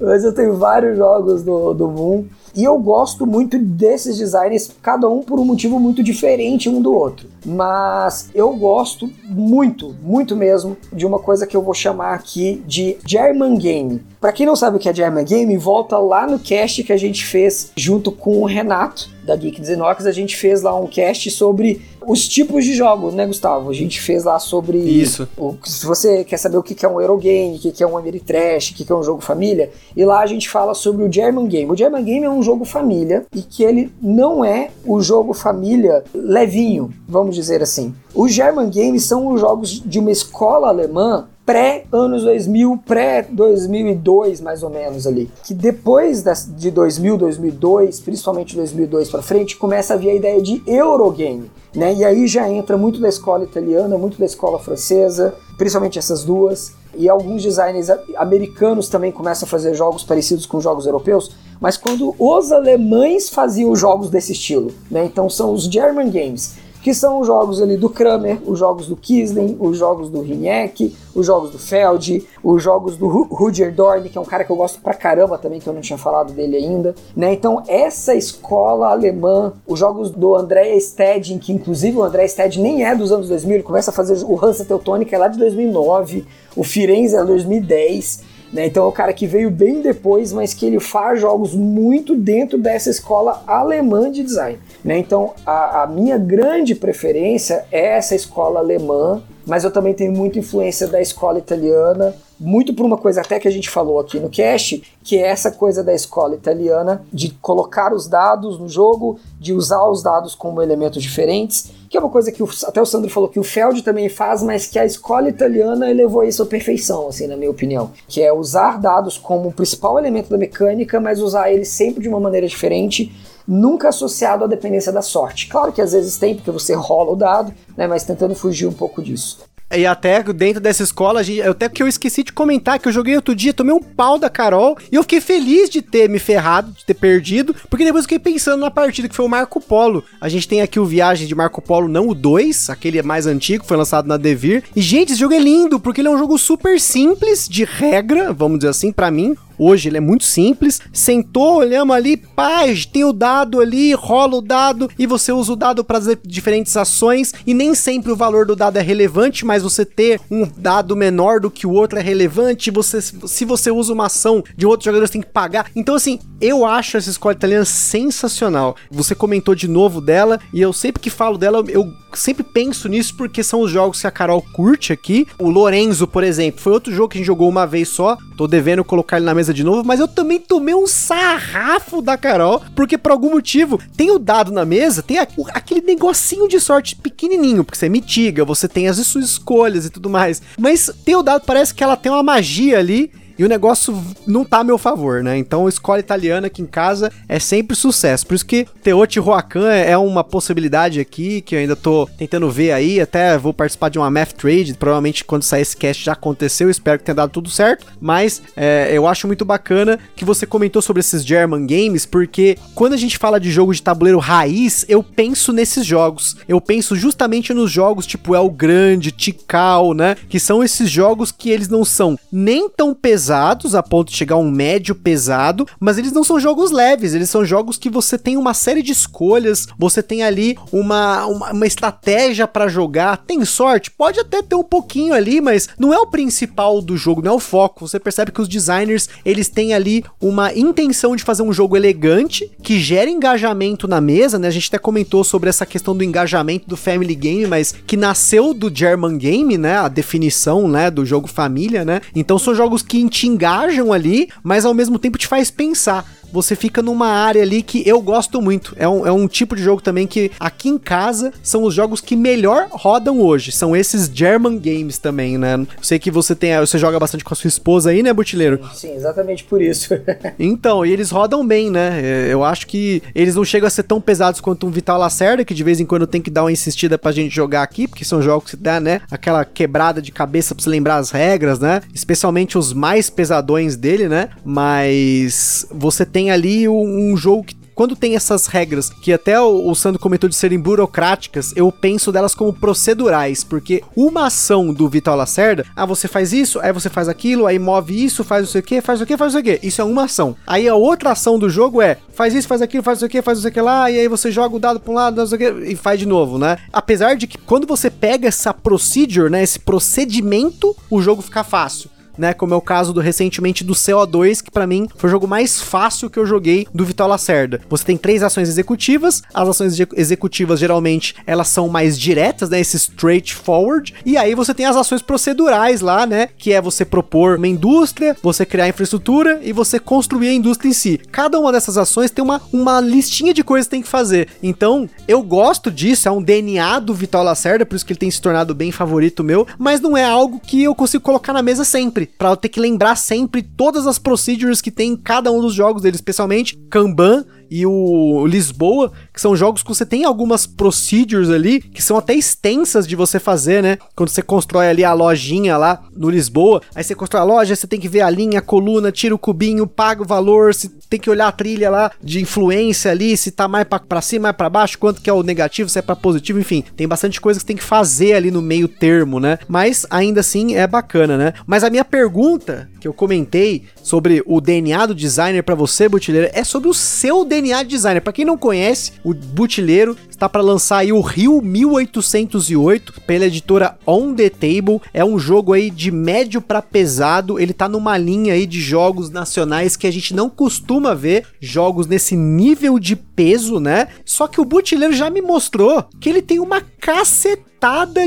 [0.00, 2.24] mas eu tenho vários jogos do, do Moon.
[2.54, 6.94] E eu gosto muito desses designs, cada um por um motivo muito diferente um do
[6.94, 7.28] outro.
[7.44, 12.96] Mas eu gosto muito, muito mesmo, de uma coisa que eu vou chamar aqui de
[13.06, 14.02] German Game.
[14.20, 16.96] Para quem não sabe o que é German Game, volta lá no cast que a
[16.96, 21.30] gente fez junto com o Renato, da Geek Inox, a gente fez lá um cast
[21.30, 23.70] sobre os tipos de jogos, né, Gustavo?
[23.70, 24.78] A gente fez lá sobre.
[24.78, 25.28] Isso.
[25.36, 28.70] O, se você quer saber o que é um Eurogame, o que é um Ameritrash,
[28.70, 31.70] o que é um jogo família, e lá a gente fala sobre o German Game.
[31.70, 36.04] O German Game é um jogo família e que ele não é o jogo família
[36.14, 37.94] levinho, vamos dizer assim.
[38.14, 44.70] Os German Games são os jogos de uma escola alemã pré-anos 2000, pré-2002 mais ou
[44.70, 45.30] menos ali.
[45.44, 46.24] Que depois
[46.56, 51.50] de 2000, 2002, principalmente 2002 para frente, começa a vir a ideia de Eurogame.
[51.74, 51.94] Né?
[51.94, 56.72] E aí já entra muito da escola italiana, muito da escola francesa, principalmente essas duas.
[56.96, 62.14] E alguns designers americanos também começam a fazer jogos parecidos com jogos europeus, mas quando
[62.18, 65.04] os alemães faziam jogos desse estilo, né?
[65.04, 68.94] Então são os German Games que são os jogos ali do Kramer, os jogos do
[68.94, 74.18] Kisling, os jogos do Hiniek, os jogos do Feld, os jogos do Ruger Dorn, que
[74.18, 76.58] é um cara que eu gosto pra caramba também, que eu não tinha falado dele
[76.58, 77.32] ainda, né?
[77.32, 82.84] Então, essa escola alemã, os jogos do André Stedin, que inclusive o André Stedin nem
[82.84, 86.26] é dos anos 2000, ele começa a fazer o Hansa Teutônica é lá de 2009,
[86.54, 88.66] o Firenze é de 2010, né?
[88.66, 92.58] Então é um cara que veio bem depois, mas que ele faz jogos muito dentro
[92.58, 94.58] dessa escola alemã de design.
[94.84, 94.98] Né?
[94.98, 100.38] Então a, a minha grande preferência é essa escola alemã, mas eu também tenho muita
[100.38, 104.28] influência da escola italiana muito por uma coisa até que a gente falou aqui no
[104.28, 109.52] cast, que é essa coisa da escola italiana de colocar os dados no jogo, de
[109.52, 113.08] usar os dados como elementos diferentes, que é uma coisa que o, até o Sandro
[113.08, 117.06] falou que o Feld também faz, mas que a escola italiana elevou isso à perfeição,
[117.06, 121.20] assim, na minha opinião, que é usar dados como o principal elemento da mecânica, mas
[121.20, 123.14] usar eles sempre de uma maneira diferente
[123.46, 125.46] nunca associado à dependência da sorte.
[125.46, 128.72] Claro que às vezes tem, porque você rola o dado, né, mas tentando fugir um
[128.72, 129.44] pouco disso.
[129.76, 133.34] E até dentro dessa escola, até que eu esqueci de comentar que eu joguei outro
[133.34, 136.84] dia, tomei um pau da Carol e eu fiquei feliz de ter me ferrado, de
[136.84, 140.04] ter perdido, porque depois eu fiquei pensando na partida que foi o Marco Polo.
[140.20, 143.64] A gente tem aqui o Viagem de Marco Polo, não o 2, aquele mais antigo,
[143.64, 144.64] foi lançado na Devir.
[144.74, 148.32] E, gente, esse jogo é lindo, porque ele é um jogo super simples de regra,
[148.32, 149.36] vamos dizer assim, para mim.
[149.58, 150.80] Hoje ele é muito simples.
[150.92, 155.56] Sentou, olhamos ali, paz, tem o dado ali, rola o dado e você usa o
[155.56, 159.84] dado para diferentes ações e nem sempre o valor do dado é relevante, mas você
[159.84, 162.70] ter um dado menor do que o outro é relevante.
[162.70, 165.70] Você, se você usa uma ação de outro jogador, você tem que pagar.
[165.74, 168.76] Então, assim, eu acho essa escola italiana sensacional.
[168.90, 173.16] Você comentou de novo dela e eu sempre que falo dela, eu sempre penso nisso
[173.16, 175.26] porque são os jogos que a Carol curte aqui.
[175.38, 178.16] O Lorenzo, por exemplo, foi outro jogo que a gente jogou uma vez só.
[178.36, 182.16] Tô devendo colocar ele na mesa de novo, mas eu também tomei um sarrafo da
[182.16, 186.96] Carol, porque por algum motivo tem o dado na mesa, tem aquele negocinho de sorte
[186.96, 190.42] pequenininho, porque você mitiga, você tem as suas escolhas e tudo mais.
[190.58, 194.44] Mas tem o dado, parece que ela tem uma magia ali e o negócio não
[194.44, 195.36] tá a meu favor, né?
[195.36, 198.26] Então, escola italiana aqui em casa é sempre sucesso.
[198.26, 203.00] Por isso que Teotihuacan é uma possibilidade aqui que eu ainda tô tentando ver aí.
[203.00, 204.74] Até vou participar de uma Math Trade.
[204.74, 206.70] Provavelmente quando sair esse cast já aconteceu.
[206.70, 207.86] Espero que tenha dado tudo certo.
[208.00, 212.92] Mas é, eu acho muito bacana que você comentou sobre esses German Games, porque quando
[212.92, 216.36] a gente fala de jogo de tabuleiro raiz, eu penso nesses jogos.
[216.46, 220.16] Eu penso justamente nos jogos tipo El Grande, Tikal, né?
[220.28, 224.16] Que são esses jogos que eles não são nem tão pesados pesados, a ponto de
[224.18, 227.88] chegar a um médio pesado, mas eles não são jogos leves, eles são jogos que
[227.88, 233.16] você tem uma série de escolhas, você tem ali uma, uma, uma estratégia para jogar,
[233.16, 237.22] tem sorte, pode até ter um pouquinho ali, mas não é o principal do jogo,
[237.22, 237.88] não é o foco.
[237.88, 242.50] Você percebe que os designers, eles têm ali uma intenção de fazer um jogo elegante,
[242.62, 244.48] que gera engajamento na mesa, né?
[244.48, 248.52] A gente até comentou sobre essa questão do engajamento do Family Game, mas que nasceu
[248.52, 249.78] do German Game, né?
[249.78, 252.02] A definição, né, do jogo família, né?
[252.14, 256.56] Então são jogos que te engajam ali, mas ao mesmo tempo te faz pensar você
[256.56, 258.74] fica numa área ali que eu gosto muito.
[258.76, 262.00] É um, é um tipo de jogo também que aqui em casa são os jogos
[262.00, 263.52] que melhor rodam hoje.
[263.52, 265.54] São esses German Games também, né?
[265.54, 268.68] Eu sei que você tem, você joga bastante com a sua esposa aí, né, Butileiro?
[268.74, 269.94] Sim, exatamente por isso.
[270.36, 272.00] então, e eles rodam bem, né?
[272.02, 275.44] É, eu acho que eles não chegam a ser tão pesados quanto um Vital Lacerda,
[275.44, 278.04] que de vez em quando tem que dar uma insistida pra gente jogar aqui, porque
[278.04, 279.02] são jogos que dá, né?
[279.08, 281.80] Aquela quebrada de cabeça pra se lembrar as regras, né?
[281.94, 284.30] Especialmente os mais pesadões dele, né?
[284.44, 289.38] Mas você tem tem ali um, um jogo que quando tem essas regras que até
[289.40, 294.72] o, o Sandro comentou de serem burocráticas, eu penso delas como procedurais, porque uma ação
[294.72, 298.42] do Vital Lacerda, ah, você faz isso, aí você faz aquilo, aí move isso, faz
[298.42, 299.58] não sei o que, faz o que, faz o que.
[299.60, 300.36] Isso é uma ação.
[300.46, 303.44] Aí a outra ação do jogo é faz isso, faz aquilo, faz o que, faz
[303.44, 305.74] o que lá, e aí você joga o dado pra um lado, o que, e
[305.74, 306.58] faz de novo, né?
[306.72, 311.90] Apesar de que quando você pega essa procedure, né, esse procedimento, o jogo fica fácil
[312.16, 312.32] né?
[312.32, 315.60] Como é o caso do recentemente do CO2, que para mim foi o jogo mais
[315.60, 317.60] fácil que eu joguei do Vital Lacerda.
[317.68, 322.60] Você tem três ações executivas, as ações executivas geralmente elas são mais diretas, né?
[322.60, 326.28] Esse straightforward, e aí você tem as ações procedurais lá, né?
[326.38, 330.72] Que é você propor uma indústria, você criar infraestrutura e você construir a indústria em
[330.72, 331.00] si.
[331.10, 334.28] Cada uma dessas ações tem uma, uma listinha de coisas que tem que fazer.
[334.42, 338.10] Então, eu gosto disso, é um DNA do Vital Lacerda, por isso que ele tem
[338.10, 341.64] se tornado bem favorito meu, mas não é algo que eu consigo colocar na mesa
[341.64, 345.30] sempre sempre, para eu ter que lembrar sempre todas as procedures que tem em cada
[345.30, 347.24] um dos jogos dele, especialmente Kanban
[347.56, 352.12] e o Lisboa, que são jogos que você tem algumas procedures ali que são até
[352.12, 353.78] extensas de você fazer, né?
[353.94, 357.68] Quando você constrói ali a lojinha lá no Lisboa, aí você constrói a loja, você
[357.68, 360.98] tem que ver a linha, a coluna, tira o cubinho, paga o valor, se tem
[360.98, 364.50] que olhar a trilha lá de influência ali, se tá mais para cima, mais para
[364.50, 367.42] baixo, quanto que é o negativo, se é para positivo, enfim, tem bastante coisa que
[367.42, 369.38] você tem que fazer ali no meio termo, né?
[369.46, 371.34] Mas ainda assim é bacana, né?
[371.46, 376.30] Mas a minha pergunta que eu comentei sobre o DNA do designer para você, Butileiro,
[376.34, 378.00] é sobre o seu DNA de designer.
[378.00, 383.76] Para quem não conhece, o Butileiro está para lançar aí o Rio 1808 pela editora
[383.86, 384.80] On The Table.
[384.92, 387.38] É um jogo aí de médio para pesado.
[387.38, 391.86] Ele tá numa linha aí de jogos nacionais que a gente não costuma ver jogos
[391.86, 393.88] nesse nível de peso, né?
[394.04, 397.54] Só que o Butileiro já me mostrou que ele tem uma cacetada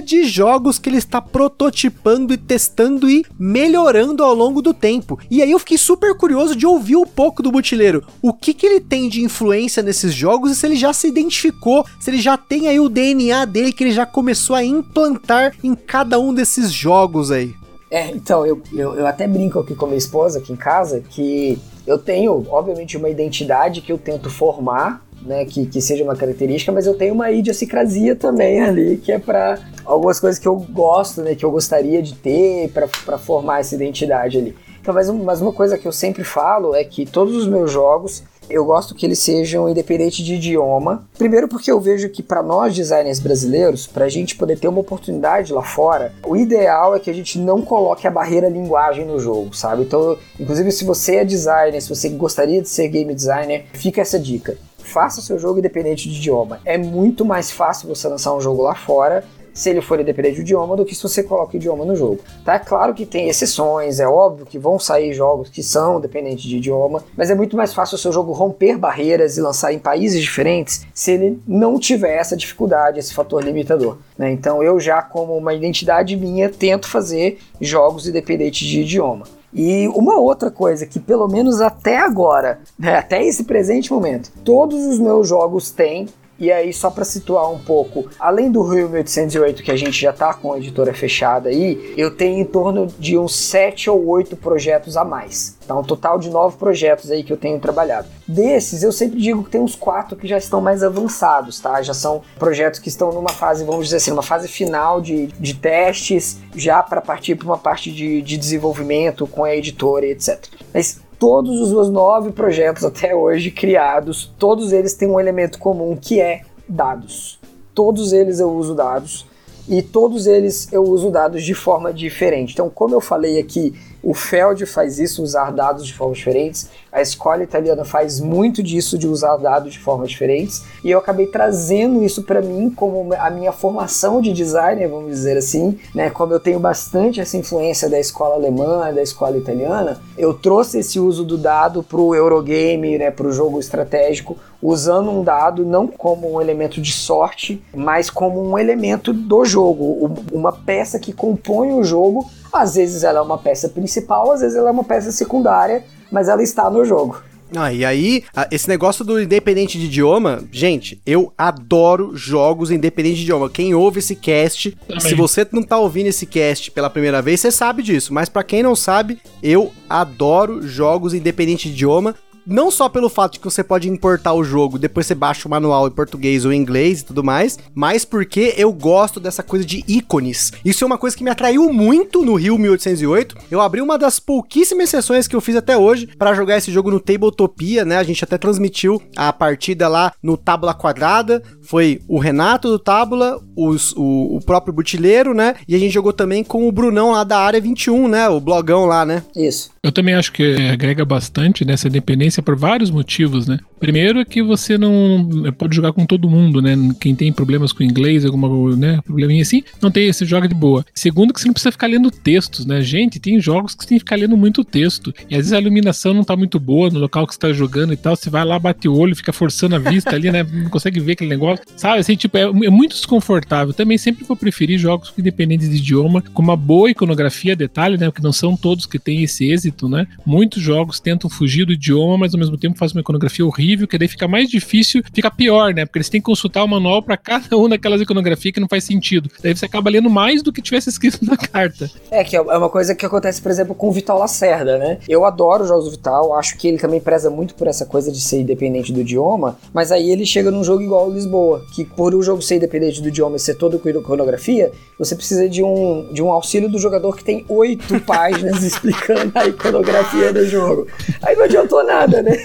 [0.04, 5.18] de jogos que ele está prototipando e testando e melhorando ao longo do tempo.
[5.32, 8.06] E aí eu fiquei super curioso de ouvir um pouco do Butileiro.
[8.22, 11.84] O que, que ele tem de influência nesses jogos e se ele já se identificou,
[12.08, 15.76] se ele já tem aí o DNA dele que ele já começou a implantar em
[15.76, 17.54] cada um desses jogos aí.
[17.92, 21.04] É, então, eu, eu, eu até brinco aqui com a minha esposa aqui em casa
[21.10, 26.16] que eu tenho, obviamente, uma identidade que eu tento formar, né, que, que seja uma
[26.16, 30.56] característica, mas eu tenho uma idiosincrasia também ali, que é para algumas coisas que eu
[30.56, 34.56] gosto, né, que eu gostaria de ter para formar essa identidade ali.
[34.80, 38.24] Então, mas, mas uma coisa que eu sempre falo é que todos os meus jogos
[38.50, 41.08] eu gosto que eles sejam independentes de idioma.
[41.18, 44.80] Primeiro porque eu vejo que para nós designers brasileiros, para a gente poder ter uma
[44.80, 49.20] oportunidade lá fora, o ideal é que a gente não coloque a barreira linguagem no
[49.20, 49.84] jogo, sabe?
[49.84, 54.20] Então, inclusive se você é designer, se você gostaria de ser game designer, fica essa
[54.20, 54.58] dica
[54.88, 56.62] faça seu jogo independente de idioma.
[56.64, 59.24] É muito mais fácil você lançar um jogo lá fora
[59.58, 62.20] se ele for independente do idioma do que se você coloca o idioma no jogo.
[62.46, 62.54] Tá?
[62.54, 66.58] É claro que tem exceções, é óbvio que vão sair jogos que são dependentes de
[66.58, 70.22] idioma, mas é muito mais fácil o seu jogo romper barreiras e lançar em países
[70.22, 73.98] diferentes se ele não tiver essa dificuldade, esse fator limitador.
[74.16, 74.32] Né?
[74.32, 79.26] Então eu já, como uma identidade minha, tento fazer jogos independentes de idioma.
[79.52, 84.86] E uma outra coisa que, pelo menos até agora, né, até esse presente momento, todos
[84.86, 86.08] os meus jogos têm
[86.40, 90.14] e aí, só para situar um pouco, além do Rio 1808, que a gente já
[90.14, 94.36] tá com a editora fechada aí, eu tenho em torno de uns 7 ou 8
[94.36, 95.58] projetos a mais.
[95.68, 98.08] Tá um total de 9 projetos aí que eu tenho trabalhado.
[98.28, 101.82] Desses, eu sempre digo que tem uns 4 que já estão mais avançados, tá?
[101.82, 105.54] Já são projetos que estão numa fase, vamos dizer assim, uma fase final de, de
[105.56, 110.46] testes, já para partir para uma parte de, de desenvolvimento com a editora e etc.
[110.74, 115.96] Mas todos os meus nove projetos até hoje criados, todos eles têm um elemento comum
[115.96, 117.40] que é dados.
[117.74, 119.26] Todos eles eu uso dados
[119.68, 122.54] e todos eles eu uso dados de forma diferente.
[122.54, 126.70] Então, como eu falei aqui, o Feld faz isso, usar dados de formas diferentes.
[126.98, 130.64] A escola italiana faz muito disso, de usar dados de formas diferentes.
[130.84, 135.38] E eu acabei trazendo isso para mim como a minha formação de designer, vamos dizer
[135.38, 135.78] assim.
[135.94, 136.10] Né?
[136.10, 141.00] Como eu tenho bastante essa influência da escola alemã, da escola italiana, eu trouxe esse
[141.00, 145.86] uso do dado para o Eurogame, né, para o jogo estratégico, usando um dado não
[145.86, 151.74] como um elemento de sorte, mas como um elemento do jogo, uma peça que compõe
[151.74, 155.12] o jogo às vezes ela é uma peça principal, às vezes ela é uma peça
[155.12, 157.22] secundária, mas ela está no jogo.
[157.56, 163.24] Ah, e aí, esse negócio do independente de idioma, gente, eu adoro jogos independentes de
[163.24, 163.50] idioma.
[163.50, 165.00] Quem ouve esse cast, Também.
[165.00, 168.14] se você não tá ouvindo esse cast pela primeira vez, você sabe disso.
[168.14, 172.16] Mas para quem não sabe, eu adoro jogos independentes de idioma
[172.48, 175.52] não só pelo fato de que você pode importar o jogo, depois você baixa o
[175.52, 179.66] manual em português ou em inglês e tudo mais, mas porque eu gosto dessa coisa
[179.66, 180.54] de ícones.
[180.64, 183.36] Isso é uma coisa que me atraiu muito no Rio 1808.
[183.52, 186.90] Eu abri uma das pouquíssimas sessões que eu fiz até hoje para jogar esse jogo
[186.90, 187.98] no Tabletopia, né?
[187.98, 191.44] A gente até transmitiu a partida lá no Tábula Quadrada.
[191.68, 195.56] Foi o Renato do Tábula, os, o, o próprio Butileiro, né?
[195.68, 198.30] E a gente jogou também com o Brunão lá da área 21, né?
[198.30, 199.22] O blogão lá, né?
[199.36, 199.72] Isso.
[199.84, 203.60] Eu também acho que agrega bastante nessa dependência por vários motivos, né?
[203.80, 206.76] Primeiro é que você não pode jogar com todo mundo, né?
[207.00, 210.86] Quem tem problemas com inglês, alguma né, probleminha assim, não tem, você joga de boa.
[210.94, 212.82] Segundo que você não precisa ficar lendo textos, né?
[212.82, 215.14] Gente, tem jogos que você tem que ficar lendo muito texto.
[215.30, 217.94] E às vezes a iluminação não tá muito boa no local que você tá jogando
[217.94, 220.44] e tal, você vai lá, bate o olho, fica forçando a vista ali, né?
[220.44, 221.57] Não consegue ver aquele negócio.
[221.76, 223.74] Sabe, assim, tipo, é, é muito desconfortável.
[223.74, 228.06] Também sempre vou preferir jogos independentes de idioma, com uma boa iconografia, detalhe, né?
[228.08, 230.08] Porque não são todos que têm esse êxito, né?
[230.26, 233.98] Muitos jogos tentam fugir do idioma, mas ao mesmo tempo fazem uma iconografia horrível, que
[233.98, 235.86] daí fica mais difícil, fica pior, né?
[235.86, 238.84] Porque eles têm que consultar o manual para cada uma daquelas iconografias que não faz
[238.84, 239.30] sentido.
[239.42, 241.90] Daí você acaba lendo mais do que tivesse escrito na carta.
[242.12, 244.98] É, que é uma coisa que acontece, por exemplo, com o Vital Lacerda, né?
[245.08, 248.12] Eu adoro os jogos do Vital, acho que ele também preza muito por essa coisa
[248.12, 251.84] de ser independente do idioma, mas aí ele chega num jogo igual o Lisboa, que
[251.84, 255.64] por o jogo ser independente do idioma e ser todo com iconografia, você precisa de
[255.64, 260.88] um, de um auxílio do jogador que tem oito páginas explicando a iconografia do jogo.
[261.22, 262.38] Aí não adiantou nada, né?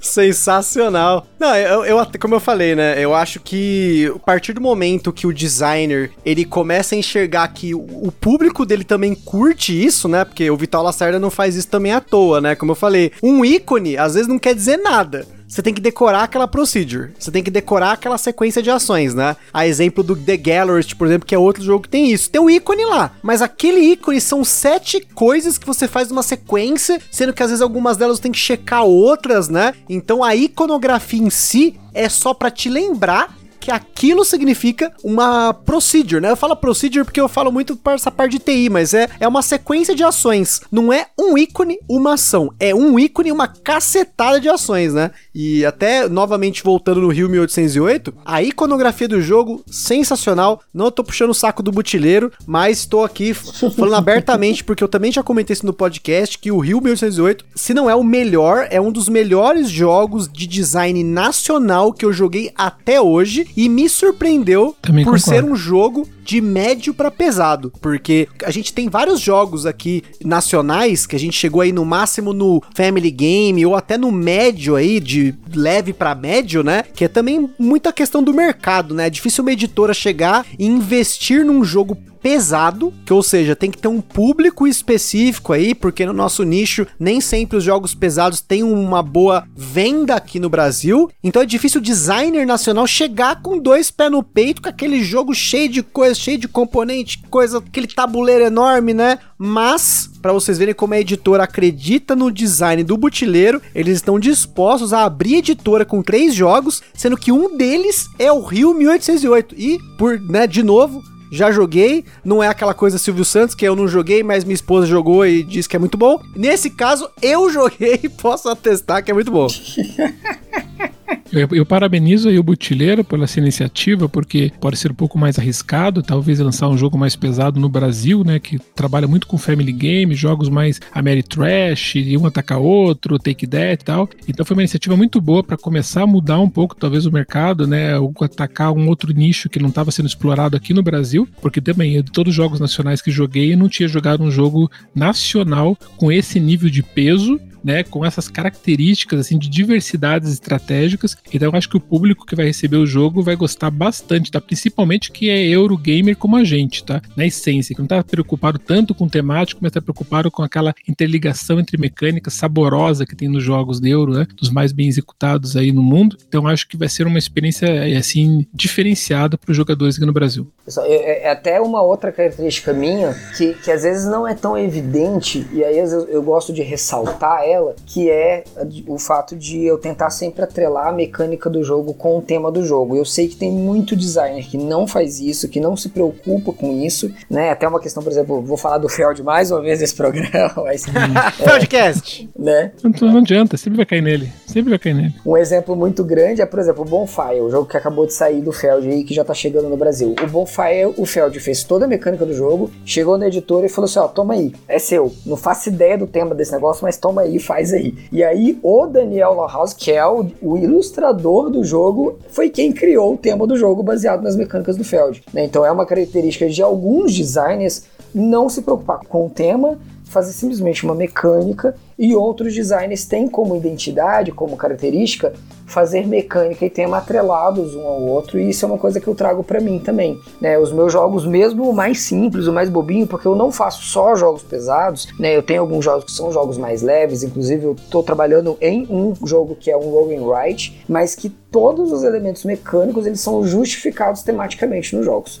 [0.00, 1.26] Sensacional.
[1.38, 3.02] Não, eu, eu, como eu falei, né?
[3.02, 7.74] Eu acho que a partir do momento que o designer ele começa a enxergar que
[7.74, 10.24] o, o público dele também curte isso, né?
[10.24, 12.54] Porque o Vital Lacerda não faz isso também à toa, né?
[12.54, 16.22] Como eu falei, um ícone às vezes não quer dizer nada você tem que decorar
[16.22, 17.10] aquela procedure.
[17.18, 19.36] Você tem que decorar aquela sequência de ações, né?
[19.52, 22.30] A exemplo do The Gallerist, por exemplo, que é outro jogo que tem isso.
[22.30, 26.98] Tem o ícone lá, mas aquele ícone são sete coisas que você faz numa sequência,
[27.10, 29.74] sendo que às vezes algumas delas tem que checar outras, né?
[29.90, 36.20] Então a iconografia em si é só para te lembrar que aquilo significa uma procedure,
[36.20, 36.32] né?
[36.32, 39.28] Eu falo procedure porque eu falo muito para essa parte de TI, mas é, é
[39.28, 40.60] uma sequência de ações.
[40.70, 42.52] Não é um ícone, uma ação.
[42.58, 45.12] É um ícone, uma cacetada de ações, né?
[45.32, 50.60] E até, novamente, voltando no Rio 1808, a iconografia do jogo, sensacional.
[50.74, 53.32] Não tô puxando o saco do butileiro, mas estou aqui
[53.76, 57.72] falando abertamente, porque eu também já comentei isso no podcast, que o Rio 1808, se
[57.72, 62.50] não é o melhor, é um dos melhores jogos de design nacional que eu joguei
[62.56, 65.30] até hoje e me surpreendeu também por concordo.
[65.30, 71.06] ser um jogo de médio para pesado, porque a gente tem vários jogos aqui nacionais
[71.06, 75.00] que a gente chegou aí no máximo no Family Game ou até no médio aí
[75.00, 76.84] de leve para médio, né?
[76.94, 79.06] Que é também muita questão do mercado, né?
[79.06, 83.78] É difícil uma editora chegar e investir num jogo pesado, que ou seja, tem que
[83.78, 88.62] ter um público específico aí, porque no nosso nicho nem sempre os jogos pesados têm
[88.62, 91.10] uma boa venda aqui no Brasil.
[91.22, 95.34] Então é difícil o designer nacional chegar com dois pés no peito com aquele jogo
[95.34, 99.18] cheio de coisa, cheio de componente, coisa, aquele tabuleiro enorme, né?
[99.38, 104.92] Mas para vocês verem como a editora acredita no design do butileiro, eles estão dispostos
[104.92, 109.54] a abrir editora com três jogos, sendo que um deles é o Rio 1808.
[109.58, 111.02] E, por, né, de novo,
[111.32, 114.86] já joguei, não é aquela coisa Silvio Santos que eu não joguei, mas minha esposa
[114.86, 116.22] jogou e disse que é muito bom.
[116.36, 119.48] Nesse caso, eu joguei e posso atestar que é muito bom.
[121.32, 125.38] Eu, eu, parabenizo aí o Butileiro por essa iniciativa, porque pode ser um pouco mais
[125.38, 128.38] arriscado, talvez lançar um jogo mais pesado no Brasil, né?
[128.38, 133.84] Que trabalha muito com Family Game, jogos mais Ameritrash, um atacar outro, Take That e
[133.84, 134.10] tal.
[134.28, 137.66] Então foi uma iniciativa muito boa para começar a mudar um pouco, talvez, o mercado,
[137.66, 137.98] né?
[137.98, 142.02] Ou atacar um outro nicho que não estava sendo explorado aqui no Brasil, porque também
[142.02, 146.12] de todos os jogos nacionais que joguei, eu não tinha jogado um jogo nacional com
[146.12, 151.16] esse nível de peso né, com essas características assim de diversidades estratégicas.
[151.32, 154.40] Então eu acho que o público que vai receber o jogo vai gostar bastante, tá?
[154.40, 157.00] Principalmente que é Eurogamer como a gente, tá?
[157.16, 161.60] Na essência, que não tá preocupado tanto com temático, mas tá preocupado com aquela interligação
[161.60, 164.26] entre mecânicas saborosa que tem nos jogos de Euro, né?
[164.36, 166.16] Dos mais bem executados aí no mundo.
[166.28, 170.50] Então acho que vai ser uma experiência assim diferenciada para os jogadores aqui no Brasil.
[170.78, 175.46] É, é até uma outra característica minha que, que às vezes não é tão evidente
[175.52, 178.44] e aí eu, eu gosto de ressaltar ela, que é
[178.86, 182.64] o fato de eu tentar sempre atrelar a mecânica do jogo com o tema do
[182.64, 182.96] jogo.
[182.96, 186.72] Eu sei que tem muito designer que não faz isso, que não se preocupa com
[186.72, 187.50] isso, né?
[187.50, 190.84] Até uma questão, por exemplo, vou falar do Feld mais uma vez nesse programa, mas...
[190.86, 192.30] é, Feldcast!
[192.38, 192.72] Né?
[192.82, 195.14] Não, não adianta, sempre vai cair nele, sempre vai cair nele.
[195.24, 198.40] Um exemplo muito grande é, por exemplo, o Bonfire, o jogo que acabou de sair
[198.40, 200.14] do Feld aí, que já tá chegando no Brasil.
[200.22, 203.86] O Bonfire, o Feld fez toda a mecânica do jogo, chegou na editora e falou
[203.86, 205.12] assim, ó, toma aí, é seu.
[205.26, 207.94] Não faço ideia do tema desse negócio, mas toma aí, faz aí.
[208.10, 213.14] E aí, o Daniel Lawhouse, que é o, o, ilustrador do jogo, foi quem criou
[213.14, 215.22] o tema do jogo baseado nas mecânicas do Feld.
[215.32, 215.44] Né?
[215.44, 217.84] Então é uma característica de alguns designers
[218.14, 219.78] não se preocupar com o tema,
[220.12, 225.32] fazer simplesmente uma mecânica e outros designers têm como identidade, como característica,
[225.66, 229.14] fazer mecânica e tema atrelados um ao outro, e isso é uma coisa que eu
[229.14, 230.18] trago para mim também.
[230.40, 230.58] Né?
[230.58, 234.14] Os meus jogos, mesmo o mais simples, o mais bobinho, porque eu não faço só
[234.14, 235.34] jogos pesados, né?
[235.34, 239.14] eu tenho alguns jogos que são jogos mais leves, inclusive eu estou trabalhando em um
[239.24, 243.42] jogo que é um roll and write, mas que todos os elementos mecânicos eles são
[243.46, 245.40] justificados tematicamente nos jogos.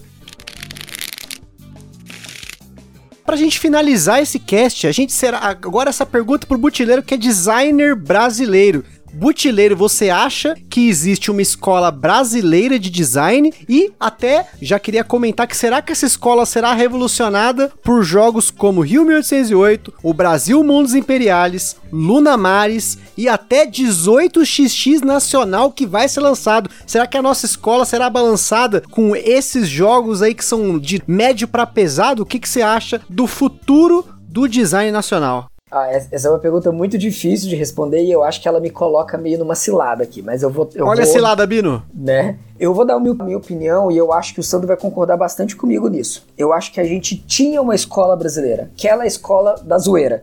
[3.32, 7.16] Pra gente finalizar esse cast, a gente será agora essa pergunta pro Butileiro que é
[7.16, 8.84] designer brasileiro.
[9.12, 13.52] Butileiro, você acha que existe uma escola brasileira de design?
[13.68, 18.80] E até já queria comentar que será que essa escola será revolucionada por jogos como
[18.80, 26.20] Rio 1808, o Brasil Mundos Imperiales, Luna Mares e até 18xx Nacional que vai ser
[26.20, 26.70] lançado.
[26.86, 31.46] Será que a nossa escola será balançada com esses jogos aí que são de médio
[31.46, 32.22] para pesado?
[32.22, 35.51] O que, que você acha do futuro do design nacional?
[35.74, 38.68] Ah, essa é uma pergunta muito difícil de responder e eu acho que ela me
[38.68, 40.68] coloca meio numa cilada aqui, mas eu vou.
[40.74, 41.82] Eu Olha vou, a cilada, Bino!
[41.94, 42.36] Né?
[42.62, 45.56] Eu vou dar a minha, opinião e eu acho que o Sandro vai concordar bastante
[45.56, 46.24] comigo nisso.
[46.38, 50.22] Eu acho que a gente tinha uma escola brasileira, aquela escola da zoeira.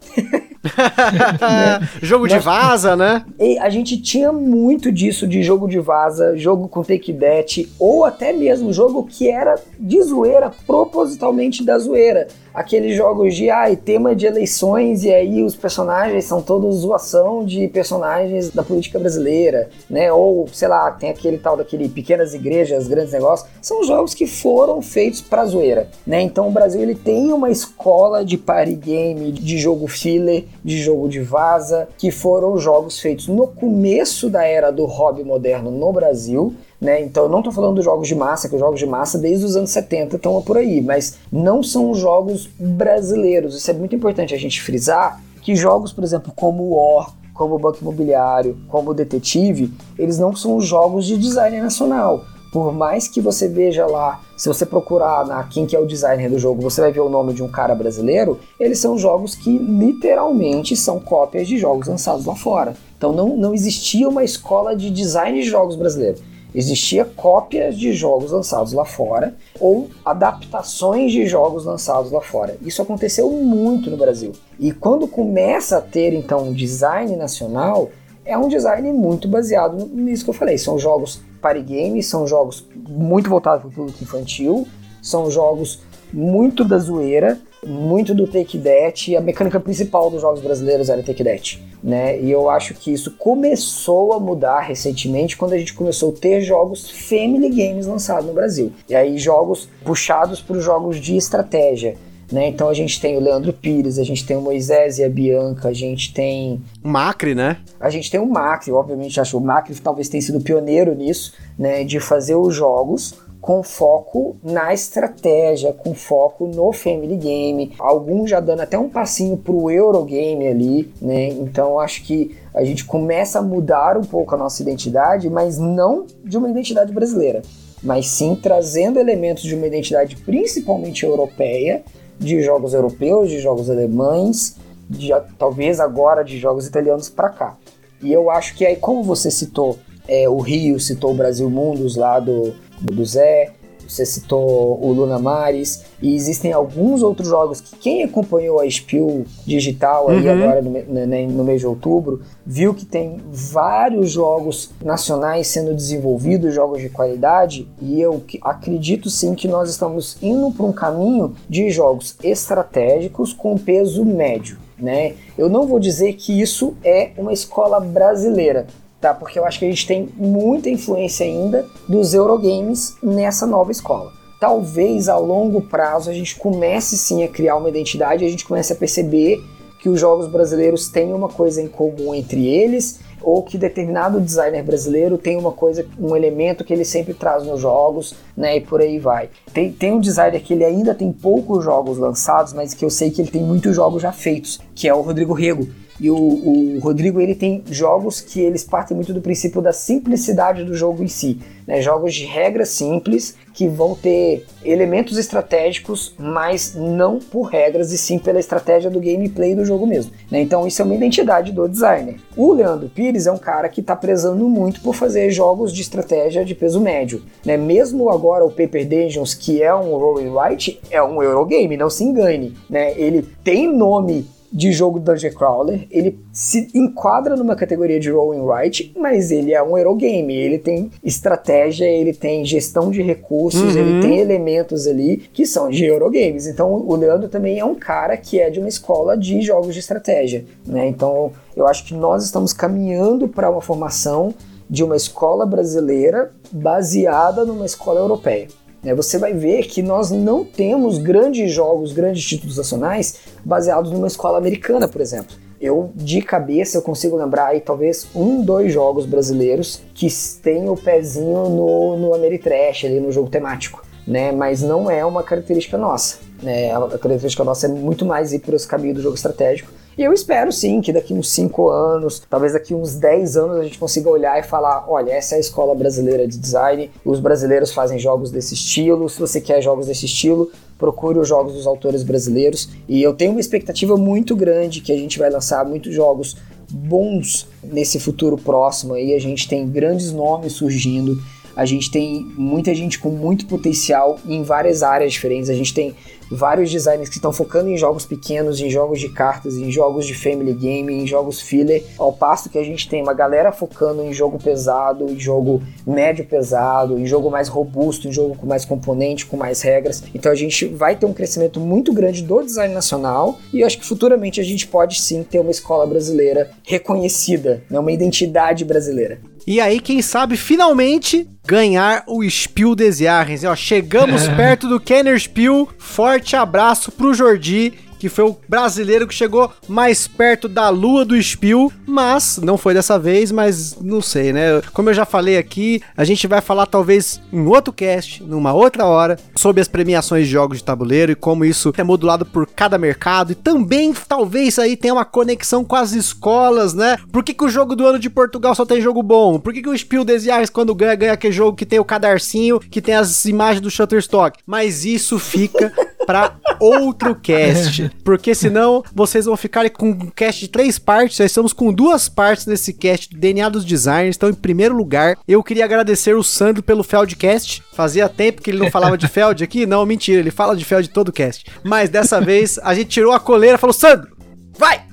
[2.02, 3.26] jogo de vaza, né?
[3.40, 8.06] E a gente tinha muito disso de jogo de vaza, jogo com take that, ou
[8.06, 12.28] até mesmo jogo que era de zoeira, propositalmente da zoeira.
[12.54, 17.68] Aqueles jogos de ai, tema de eleições e aí os personagens são todos zoação de
[17.68, 20.12] personagens da política brasileira, né?
[20.12, 23.50] Ou, sei lá, tem aquele tal daquele pequenas igrejas, grandes negócios.
[23.62, 26.22] São jogos que foram feitos pra zoeira, né?
[26.22, 31.08] Então o Brasil ele tem uma escola de party game, de jogo filler, de jogo
[31.08, 36.54] de vaza, que foram jogos feitos no começo da era do hobby moderno no Brasil.
[36.80, 37.02] Né?
[37.02, 39.46] Então eu não estou falando dos jogos de massa, que os jogos de massa desde
[39.46, 43.56] os anos 70 estão por aí, mas não são jogos brasileiros.
[43.56, 47.60] Isso é muito importante a gente frisar que jogos, por exemplo, como War, como o
[47.60, 52.26] Banco Imobiliário, como o Detetive, eles não são jogos de design nacional.
[52.52, 56.30] Por mais que você veja lá, se você procurar na quem que é o designer
[56.30, 59.58] do jogo, você vai ver o nome de um cara brasileiro, eles são jogos que
[59.58, 62.76] literalmente são cópias de jogos lançados lá fora.
[62.98, 66.22] Então não, não existia uma escola de design de jogos brasileiros.
[66.54, 72.58] Existia cópias de jogos lançados lá fora ou adaptações de jogos lançados lá fora.
[72.62, 74.32] Isso aconteceu muito no Brasil.
[74.60, 77.92] E quando começa a ter então um design nacional,
[78.26, 80.58] é um design muito baseado nisso que eu falei.
[80.58, 84.68] São jogos party games, são jogos muito voltados para o público infantil,
[85.02, 85.82] são jogos
[86.12, 91.04] muito da zoeira, muito do take that, e a mecânica principal dos jogos brasileiros era
[91.04, 92.20] take that, né?
[92.20, 96.42] E eu acho que isso começou a mudar recentemente quando a gente começou a ter
[96.42, 98.72] jogos family games lançados no Brasil.
[98.88, 101.96] E aí jogos puxados para os jogos de estratégia.
[102.32, 102.48] Né?
[102.48, 105.70] Então a gente tem o Leandro Pires, a gente tem o Moisés e a Bianca,
[105.70, 106.62] a gente tem.
[106.84, 107.58] O Macri, né?
[107.80, 111.34] A gente tem o Macri, obviamente, acho que o Macri talvez tenha sido pioneiro nisso,
[111.58, 111.84] né?
[111.84, 118.40] De fazer os jogos com foco na estratégia, com foco no family game, alguns já
[118.40, 121.28] dando até um passinho pro Eurogame ali, né?
[121.30, 126.06] Então acho que a gente começa a mudar um pouco a nossa identidade, mas não
[126.24, 127.42] de uma identidade brasileira,
[127.82, 131.84] mas sim trazendo elementos de uma identidade principalmente europeia,
[132.20, 134.58] de jogos europeus, de jogos alemães,
[134.90, 137.58] de, talvez agora de jogos italianos para cá.
[138.02, 139.78] E eu acho que aí, como você citou
[140.08, 143.54] é, o Rio, citou o Brasil Mundos lá do, do Zé,
[143.90, 149.26] você citou o Luna Mares, e existem alguns outros jogos que quem acompanhou a Spiel
[149.46, 150.32] digital aí uhum.
[150.32, 156.54] agora no, no, no, mês de outubro, viu que tem vários jogos nacionais sendo desenvolvidos,
[156.54, 161.70] jogos de qualidade, e eu acredito sim que nós estamos indo para um caminho de
[161.72, 164.58] jogos estratégicos com peso médio.
[164.78, 165.16] Né?
[165.38, 168.68] Eu não vou dizer que isso é uma escola brasileira,
[169.00, 169.14] tá?
[169.14, 174.12] Porque eu acho que a gente tem muita influência ainda dos Eurogames nessa nova escola.
[174.40, 178.72] Talvez a longo prazo a gente comece sim a criar uma identidade, a gente comece
[178.72, 179.44] a perceber
[179.80, 184.64] que os jogos brasileiros têm uma coisa em comum entre eles, ou que determinado designer
[184.64, 188.58] brasileiro tem uma coisa, um elemento que ele sempre traz nos jogos, né?
[188.58, 189.30] E por aí vai.
[189.54, 193.12] Tem, tem um designer que ele ainda tem poucos jogos lançados, mas que eu sei
[193.12, 195.68] que ele tem muitos jogos já feitos, que é o Rodrigo Rego.
[196.00, 200.64] E o, o, Rodrigo ele tem jogos que eles partem muito do princípio da simplicidade
[200.64, 201.82] do jogo em si, né?
[201.82, 208.18] Jogos de regras simples que vão ter elementos estratégicos, mas não por regras e sim
[208.18, 210.12] pela estratégia do gameplay do jogo mesmo.
[210.32, 210.42] Né?
[210.42, 212.16] Então isso é uma identidade do designer.
[212.38, 216.46] O Leandro Pires é um cara que está prezando muito por fazer jogos de estratégia
[216.46, 217.22] de peso médio.
[217.46, 217.58] Né?
[217.58, 221.90] Mesmo agora o Paper Dungeons, que é um roll and write, é um Eurogame, não
[221.90, 222.56] se engane.
[222.70, 222.98] Né?
[222.98, 228.44] Ele tem nome de jogo Dungeon Crawler, ele se enquadra numa categoria de roll and
[228.44, 233.80] write, mas ele é um Eurogame, ele tem estratégia, ele tem gestão de recursos, uhum.
[233.80, 236.48] ele tem elementos ali que são de Eurogames.
[236.48, 239.80] Então o Leandro também é um cara que é de uma escola de jogos de
[239.80, 240.88] estratégia, né?
[240.88, 244.34] Então eu acho que nós estamos caminhando para uma formação
[244.70, 248.48] de uma escola brasileira baseada numa escola europeia.
[248.84, 254.08] Né, você vai ver que nós não temos grandes jogos, grandes títulos nacionais baseados numa
[254.08, 255.36] escola americana, por exemplo.
[255.60, 260.08] Eu, de cabeça, eu consigo lembrar aí talvez um, dois jogos brasileiros que
[260.42, 264.32] têm o pezinho no, no Ameritrash, ali no jogo temático, né?
[264.32, 266.29] Mas não é uma característica nossa.
[266.42, 266.72] Né?
[266.72, 270.14] A característica nossa é muito mais ir para os caminhos do jogo estratégico e eu
[270.14, 274.10] espero sim que daqui uns 5 anos, talvez daqui uns 10 anos, a gente consiga
[274.10, 278.32] olhar e falar: olha, essa é a escola brasileira de design, os brasileiros fazem jogos
[278.32, 279.10] desse estilo.
[279.10, 282.70] Se você quer jogos desse estilo, procure os jogos dos autores brasileiros.
[282.88, 286.38] E eu tenho uma expectativa muito grande que a gente vai lançar muitos jogos
[286.72, 289.14] bons nesse futuro próximo aí.
[289.14, 291.22] A gente tem grandes nomes surgindo.
[291.60, 295.50] A gente tem muita gente com muito potencial em várias áreas diferentes.
[295.50, 295.94] A gente tem
[296.32, 300.14] vários designers que estão focando em jogos pequenos, em jogos de cartas, em jogos de
[300.14, 304.14] family game, em jogos filler, ao passo que a gente tem uma galera focando em
[304.14, 309.26] jogo pesado, em jogo médio pesado, em jogo mais robusto, em jogo com mais componente,
[309.26, 310.02] com mais regras.
[310.16, 313.78] Então a gente vai ter um crescimento muito grande do design nacional e eu acho
[313.78, 319.20] que futuramente a gente pode sim ter uma escola brasileira reconhecida, né, uma identidade brasileira.
[319.52, 323.44] E aí, quem sabe, finalmente ganhar o Spiel des Jahres.
[323.44, 325.68] Ó, chegamos perto do Kenner Spiel.
[325.80, 331.22] Forte abraço pro Jordi que foi o brasileiro que chegou mais perto da lua do
[331.22, 334.62] Spiel, mas não foi dessa vez, mas não sei, né?
[334.74, 338.86] Como eu já falei aqui, a gente vai falar talvez em outro cast, numa outra
[338.86, 342.78] hora, sobre as premiações de jogos de tabuleiro e como isso é modulado por cada
[342.78, 346.98] mercado e também talvez aí tenha uma conexão com as escolas, né?
[347.12, 349.40] Por que, que o jogo do ano de Portugal só tem jogo bom?
[349.40, 351.86] Por que, que o Spiel des Jahres, quando ganha, ganha aquele jogo que tem o
[351.86, 354.40] cadarcinho, que tem as imagens do Shutterstock?
[354.46, 355.74] Mas isso fica
[356.10, 357.92] para outro cast.
[358.04, 361.20] Porque senão vocês vão ficar com um cast de três partes.
[361.20, 364.16] Nós estamos com duas partes nesse cast do DNA dos Designers.
[364.16, 367.62] Então, em primeiro lugar, eu queria agradecer o Sandro pelo Feldcast.
[367.74, 369.68] Fazia tempo que ele não falava de Feld aqui.
[369.68, 371.46] Não, mentira, ele fala de Feld todo cast.
[371.64, 374.10] Mas dessa vez a gente tirou a coleira e falou: Sandro,
[374.58, 374.89] vai!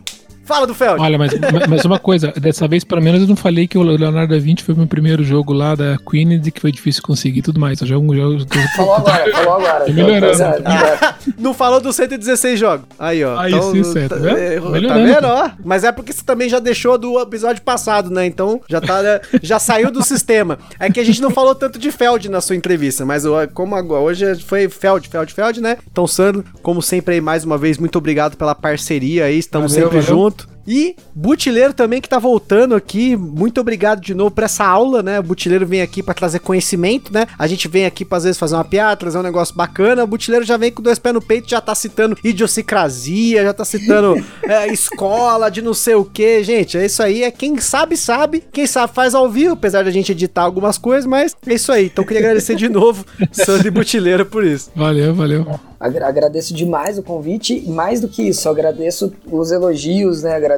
[0.46, 1.00] Fala do Feld.
[1.00, 1.32] Olha, mas,
[1.68, 4.62] mas uma coisa, dessa vez, pelo menos, eu não falei que o Leonardo da Vinci
[4.62, 7.58] foi o meu primeiro jogo lá da Queens e que foi difícil conseguir e tudo
[7.58, 7.80] mais.
[7.80, 9.84] Eu já, já, falou agora, falou agora.
[9.84, 10.42] Tô melhorando.
[10.64, 12.86] Ah, não falou dos 116 jogos.
[12.98, 13.38] Aí, ó.
[13.38, 14.20] Aí então, sim, certo.
[14.20, 15.50] Tá, é, tá vendo, ó?
[15.64, 18.24] Mas é porque você também já deixou do episódio passado, né?
[18.24, 19.20] Então já tá, né?
[19.42, 20.58] já saiu do sistema.
[20.78, 24.02] É que a gente não falou tanto de Feld na sua entrevista, mas como agora,
[24.02, 25.78] hoje foi Feld, Feld, Feld, né?
[25.90, 29.38] Então, Sandro, como sempre aí, mais uma vez, muito obrigado pela parceria aí.
[29.38, 30.35] Estamos valeu, sempre valeu.
[30.36, 30.55] Junto.
[30.66, 33.16] E Butileiro também que tá voltando aqui.
[33.16, 35.20] Muito obrigado de novo por essa aula, né?
[35.20, 37.26] O Butileiro vem aqui para trazer conhecimento, né?
[37.38, 40.04] A gente vem aqui pra, às vezes fazer uma piada, trazer um negócio bacana.
[40.04, 43.64] O Butileiro já vem com dois pés no peito, já tá citando idiosincrasia, já tá
[43.64, 46.42] citando é, escola de não sei o que.
[46.42, 47.22] Gente, é isso aí.
[47.22, 48.42] É quem sabe, sabe.
[48.52, 51.86] Quem sabe faz ao vivo, apesar da gente editar algumas coisas, mas é isso aí.
[51.86, 54.70] Então queria agradecer de novo, Sandro Butileiro, por isso.
[54.74, 55.46] Valeu, valeu.
[55.78, 60.34] Agradeço demais o convite e mais do que isso, agradeço os elogios, né?
[60.34, 60.55] Agradeço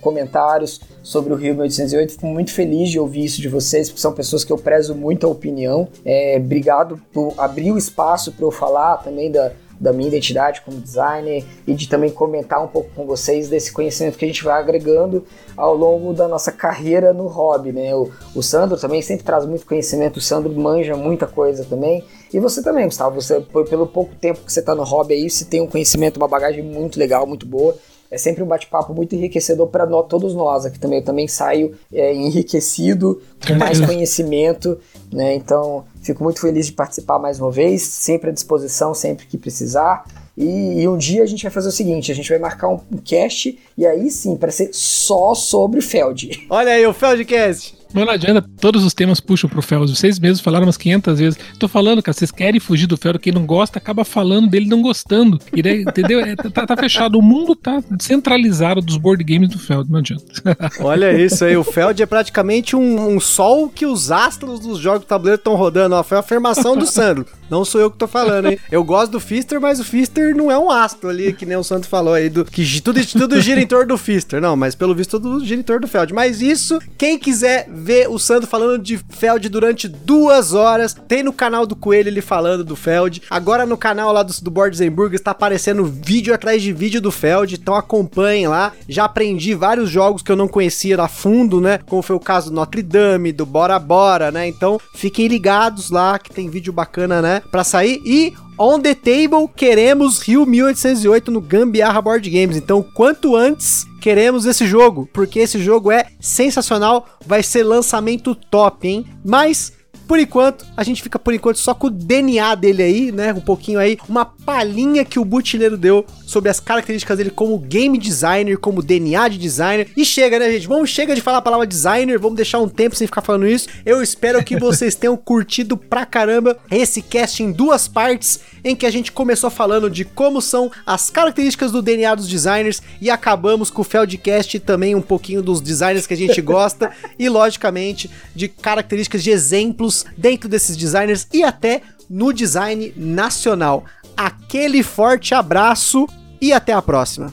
[0.00, 2.12] comentários sobre o Rio 1808.
[2.12, 5.26] Fico muito feliz de ouvir isso de vocês, porque são pessoas que eu prezo muito
[5.26, 5.88] a opinião.
[6.04, 10.80] É, obrigado por abrir o espaço para eu falar também da, da minha identidade como
[10.80, 14.60] designer e de também comentar um pouco com vocês desse conhecimento que a gente vai
[14.60, 15.24] agregando
[15.56, 17.94] ao longo da nossa carreira no hobby, né?
[17.94, 22.04] O, o Sandro também sempre traz muito conhecimento, o Sandro manja muita coisa também.
[22.32, 25.44] E você também, Gustavo, você, pelo pouco tempo que você está no hobby aí, você
[25.44, 27.76] tem um conhecimento, uma bagagem muito legal, muito boa.
[28.10, 31.00] É sempre um bate-papo muito enriquecedor para nós, todos nós aqui também.
[31.00, 34.78] Eu também saio é, enriquecido, com mais conhecimento,
[35.12, 35.34] né?
[35.34, 40.04] Então, fico muito feliz de participar mais uma vez, sempre à disposição, sempre que precisar.
[40.36, 42.80] E, e, um dia a gente vai fazer o seguinte: a gente vai marcar um,
[42.92, 46.46] um cast e aí sim, para ser só sobre Feld.
[46.48, 47.77] Olha aí, o Feldcast.
[47.92, 49.94] Mas não adianta, todos os temas puxam pro Feld.
[49.94, 51.38] Vocês mesmos falaram umas 500 vezes.
[51.58, 53.18] Tô falando, cara, vocês querem fugir do Feld.
[53.18, 55.38] Quem não gosta acaba falando dele não gostando.
[55.52, 56.20] E daí, entendeu?
[56.20, 57.18] É, tá, tá, fechado.
[57.18, 59.90] O mundo tá centralizado dos board games do Feld.
[59.90, 60.24] Não adianta.
[60.80, 61.56] Olha isso aí.
[61.56, 65.54] O Feld é praticamente um, um sol que os astros dos jogos do tabuleiro estão
[65.54, 65.94] rodando.
[65.94, 67.26] Ó, foi a afirmação do Sandro.
[67.50, 68.58] Não sou eu que tô falando, hein?
[68.70, 71.64] Eu gosto do Fister, mas o Fister não é um astro ali, que nem o
[71.64, 74.40] Santo falou aí, do, que tudo, tudo gira em torno do Fister.
[74.40, 76.12] Não, mas pelo visto tudo gira em torno do Feld.
[76.12, 81.32] Mas isso, quem quiser ver o Sandro falando de Feld durante duas horas, tem no
[81.32, 83.22] canal do Coelho ele falando do Feld.
[83.30, 87.10] Agora no canal lá do, do Boards Burgers tá aparecendo vídeo atrás de vídeo do
[87.10, 88.72] Feld, então acompanhem lá.
[88.88, 91.78] Já aprendi vários jogos que eu não conhecia a fundo, né?
[91.86, 94.48] Como foi o caso do Notre Dame, do Bora Bora, né?
[94.48, 97.42] Então fiquem ligados lá que tem vídeo bacana, né?
[97.50, 98.00] Pra sair.
[98.04, 102.56] E On the Table, queremos Rio 1808 no Gambiarra Board Games.
[102.56, 108.88] Então, quanto antes queremos esse jogo, porque esse jogo é sensacional, vai ser lançamento top,
[108.88, 109.06] hein?
[109.24, 109.72] Mas
[110.08, 113.32] por enquanto, a gente fica por enquanto só com o DNA dele aí, né?
[113.34, 117.96] Um pouquinho aí, uma palhinha que o Butileiro deu sobre as características dele como game
[117.96, 119.88] designer, como DNA de designer.
[119.96, 120.68] E chega, né, gente?
[120.68, 123.66] Vamos chega de falar a palavra designer, vamos deixar um tempo sem ficar falando isso.
[123.86, 128.84] Eu espero que vocês tenham curtido pra caramba esse cast em duas partes, em que
[128.84, 133.70] a gente começou falando de como são as características do DNA dos designers e acabamos
[133.70, 138.48] com o Feldcast também um pouquinho dos designers que a gente gosta e logicamente de
[138.48, 143.86] características de exemplos dentro desses designers e até no design nacional.
[144.16, 146.06] Aquele forte abraço
[146.40, 147.32] e até a próxima.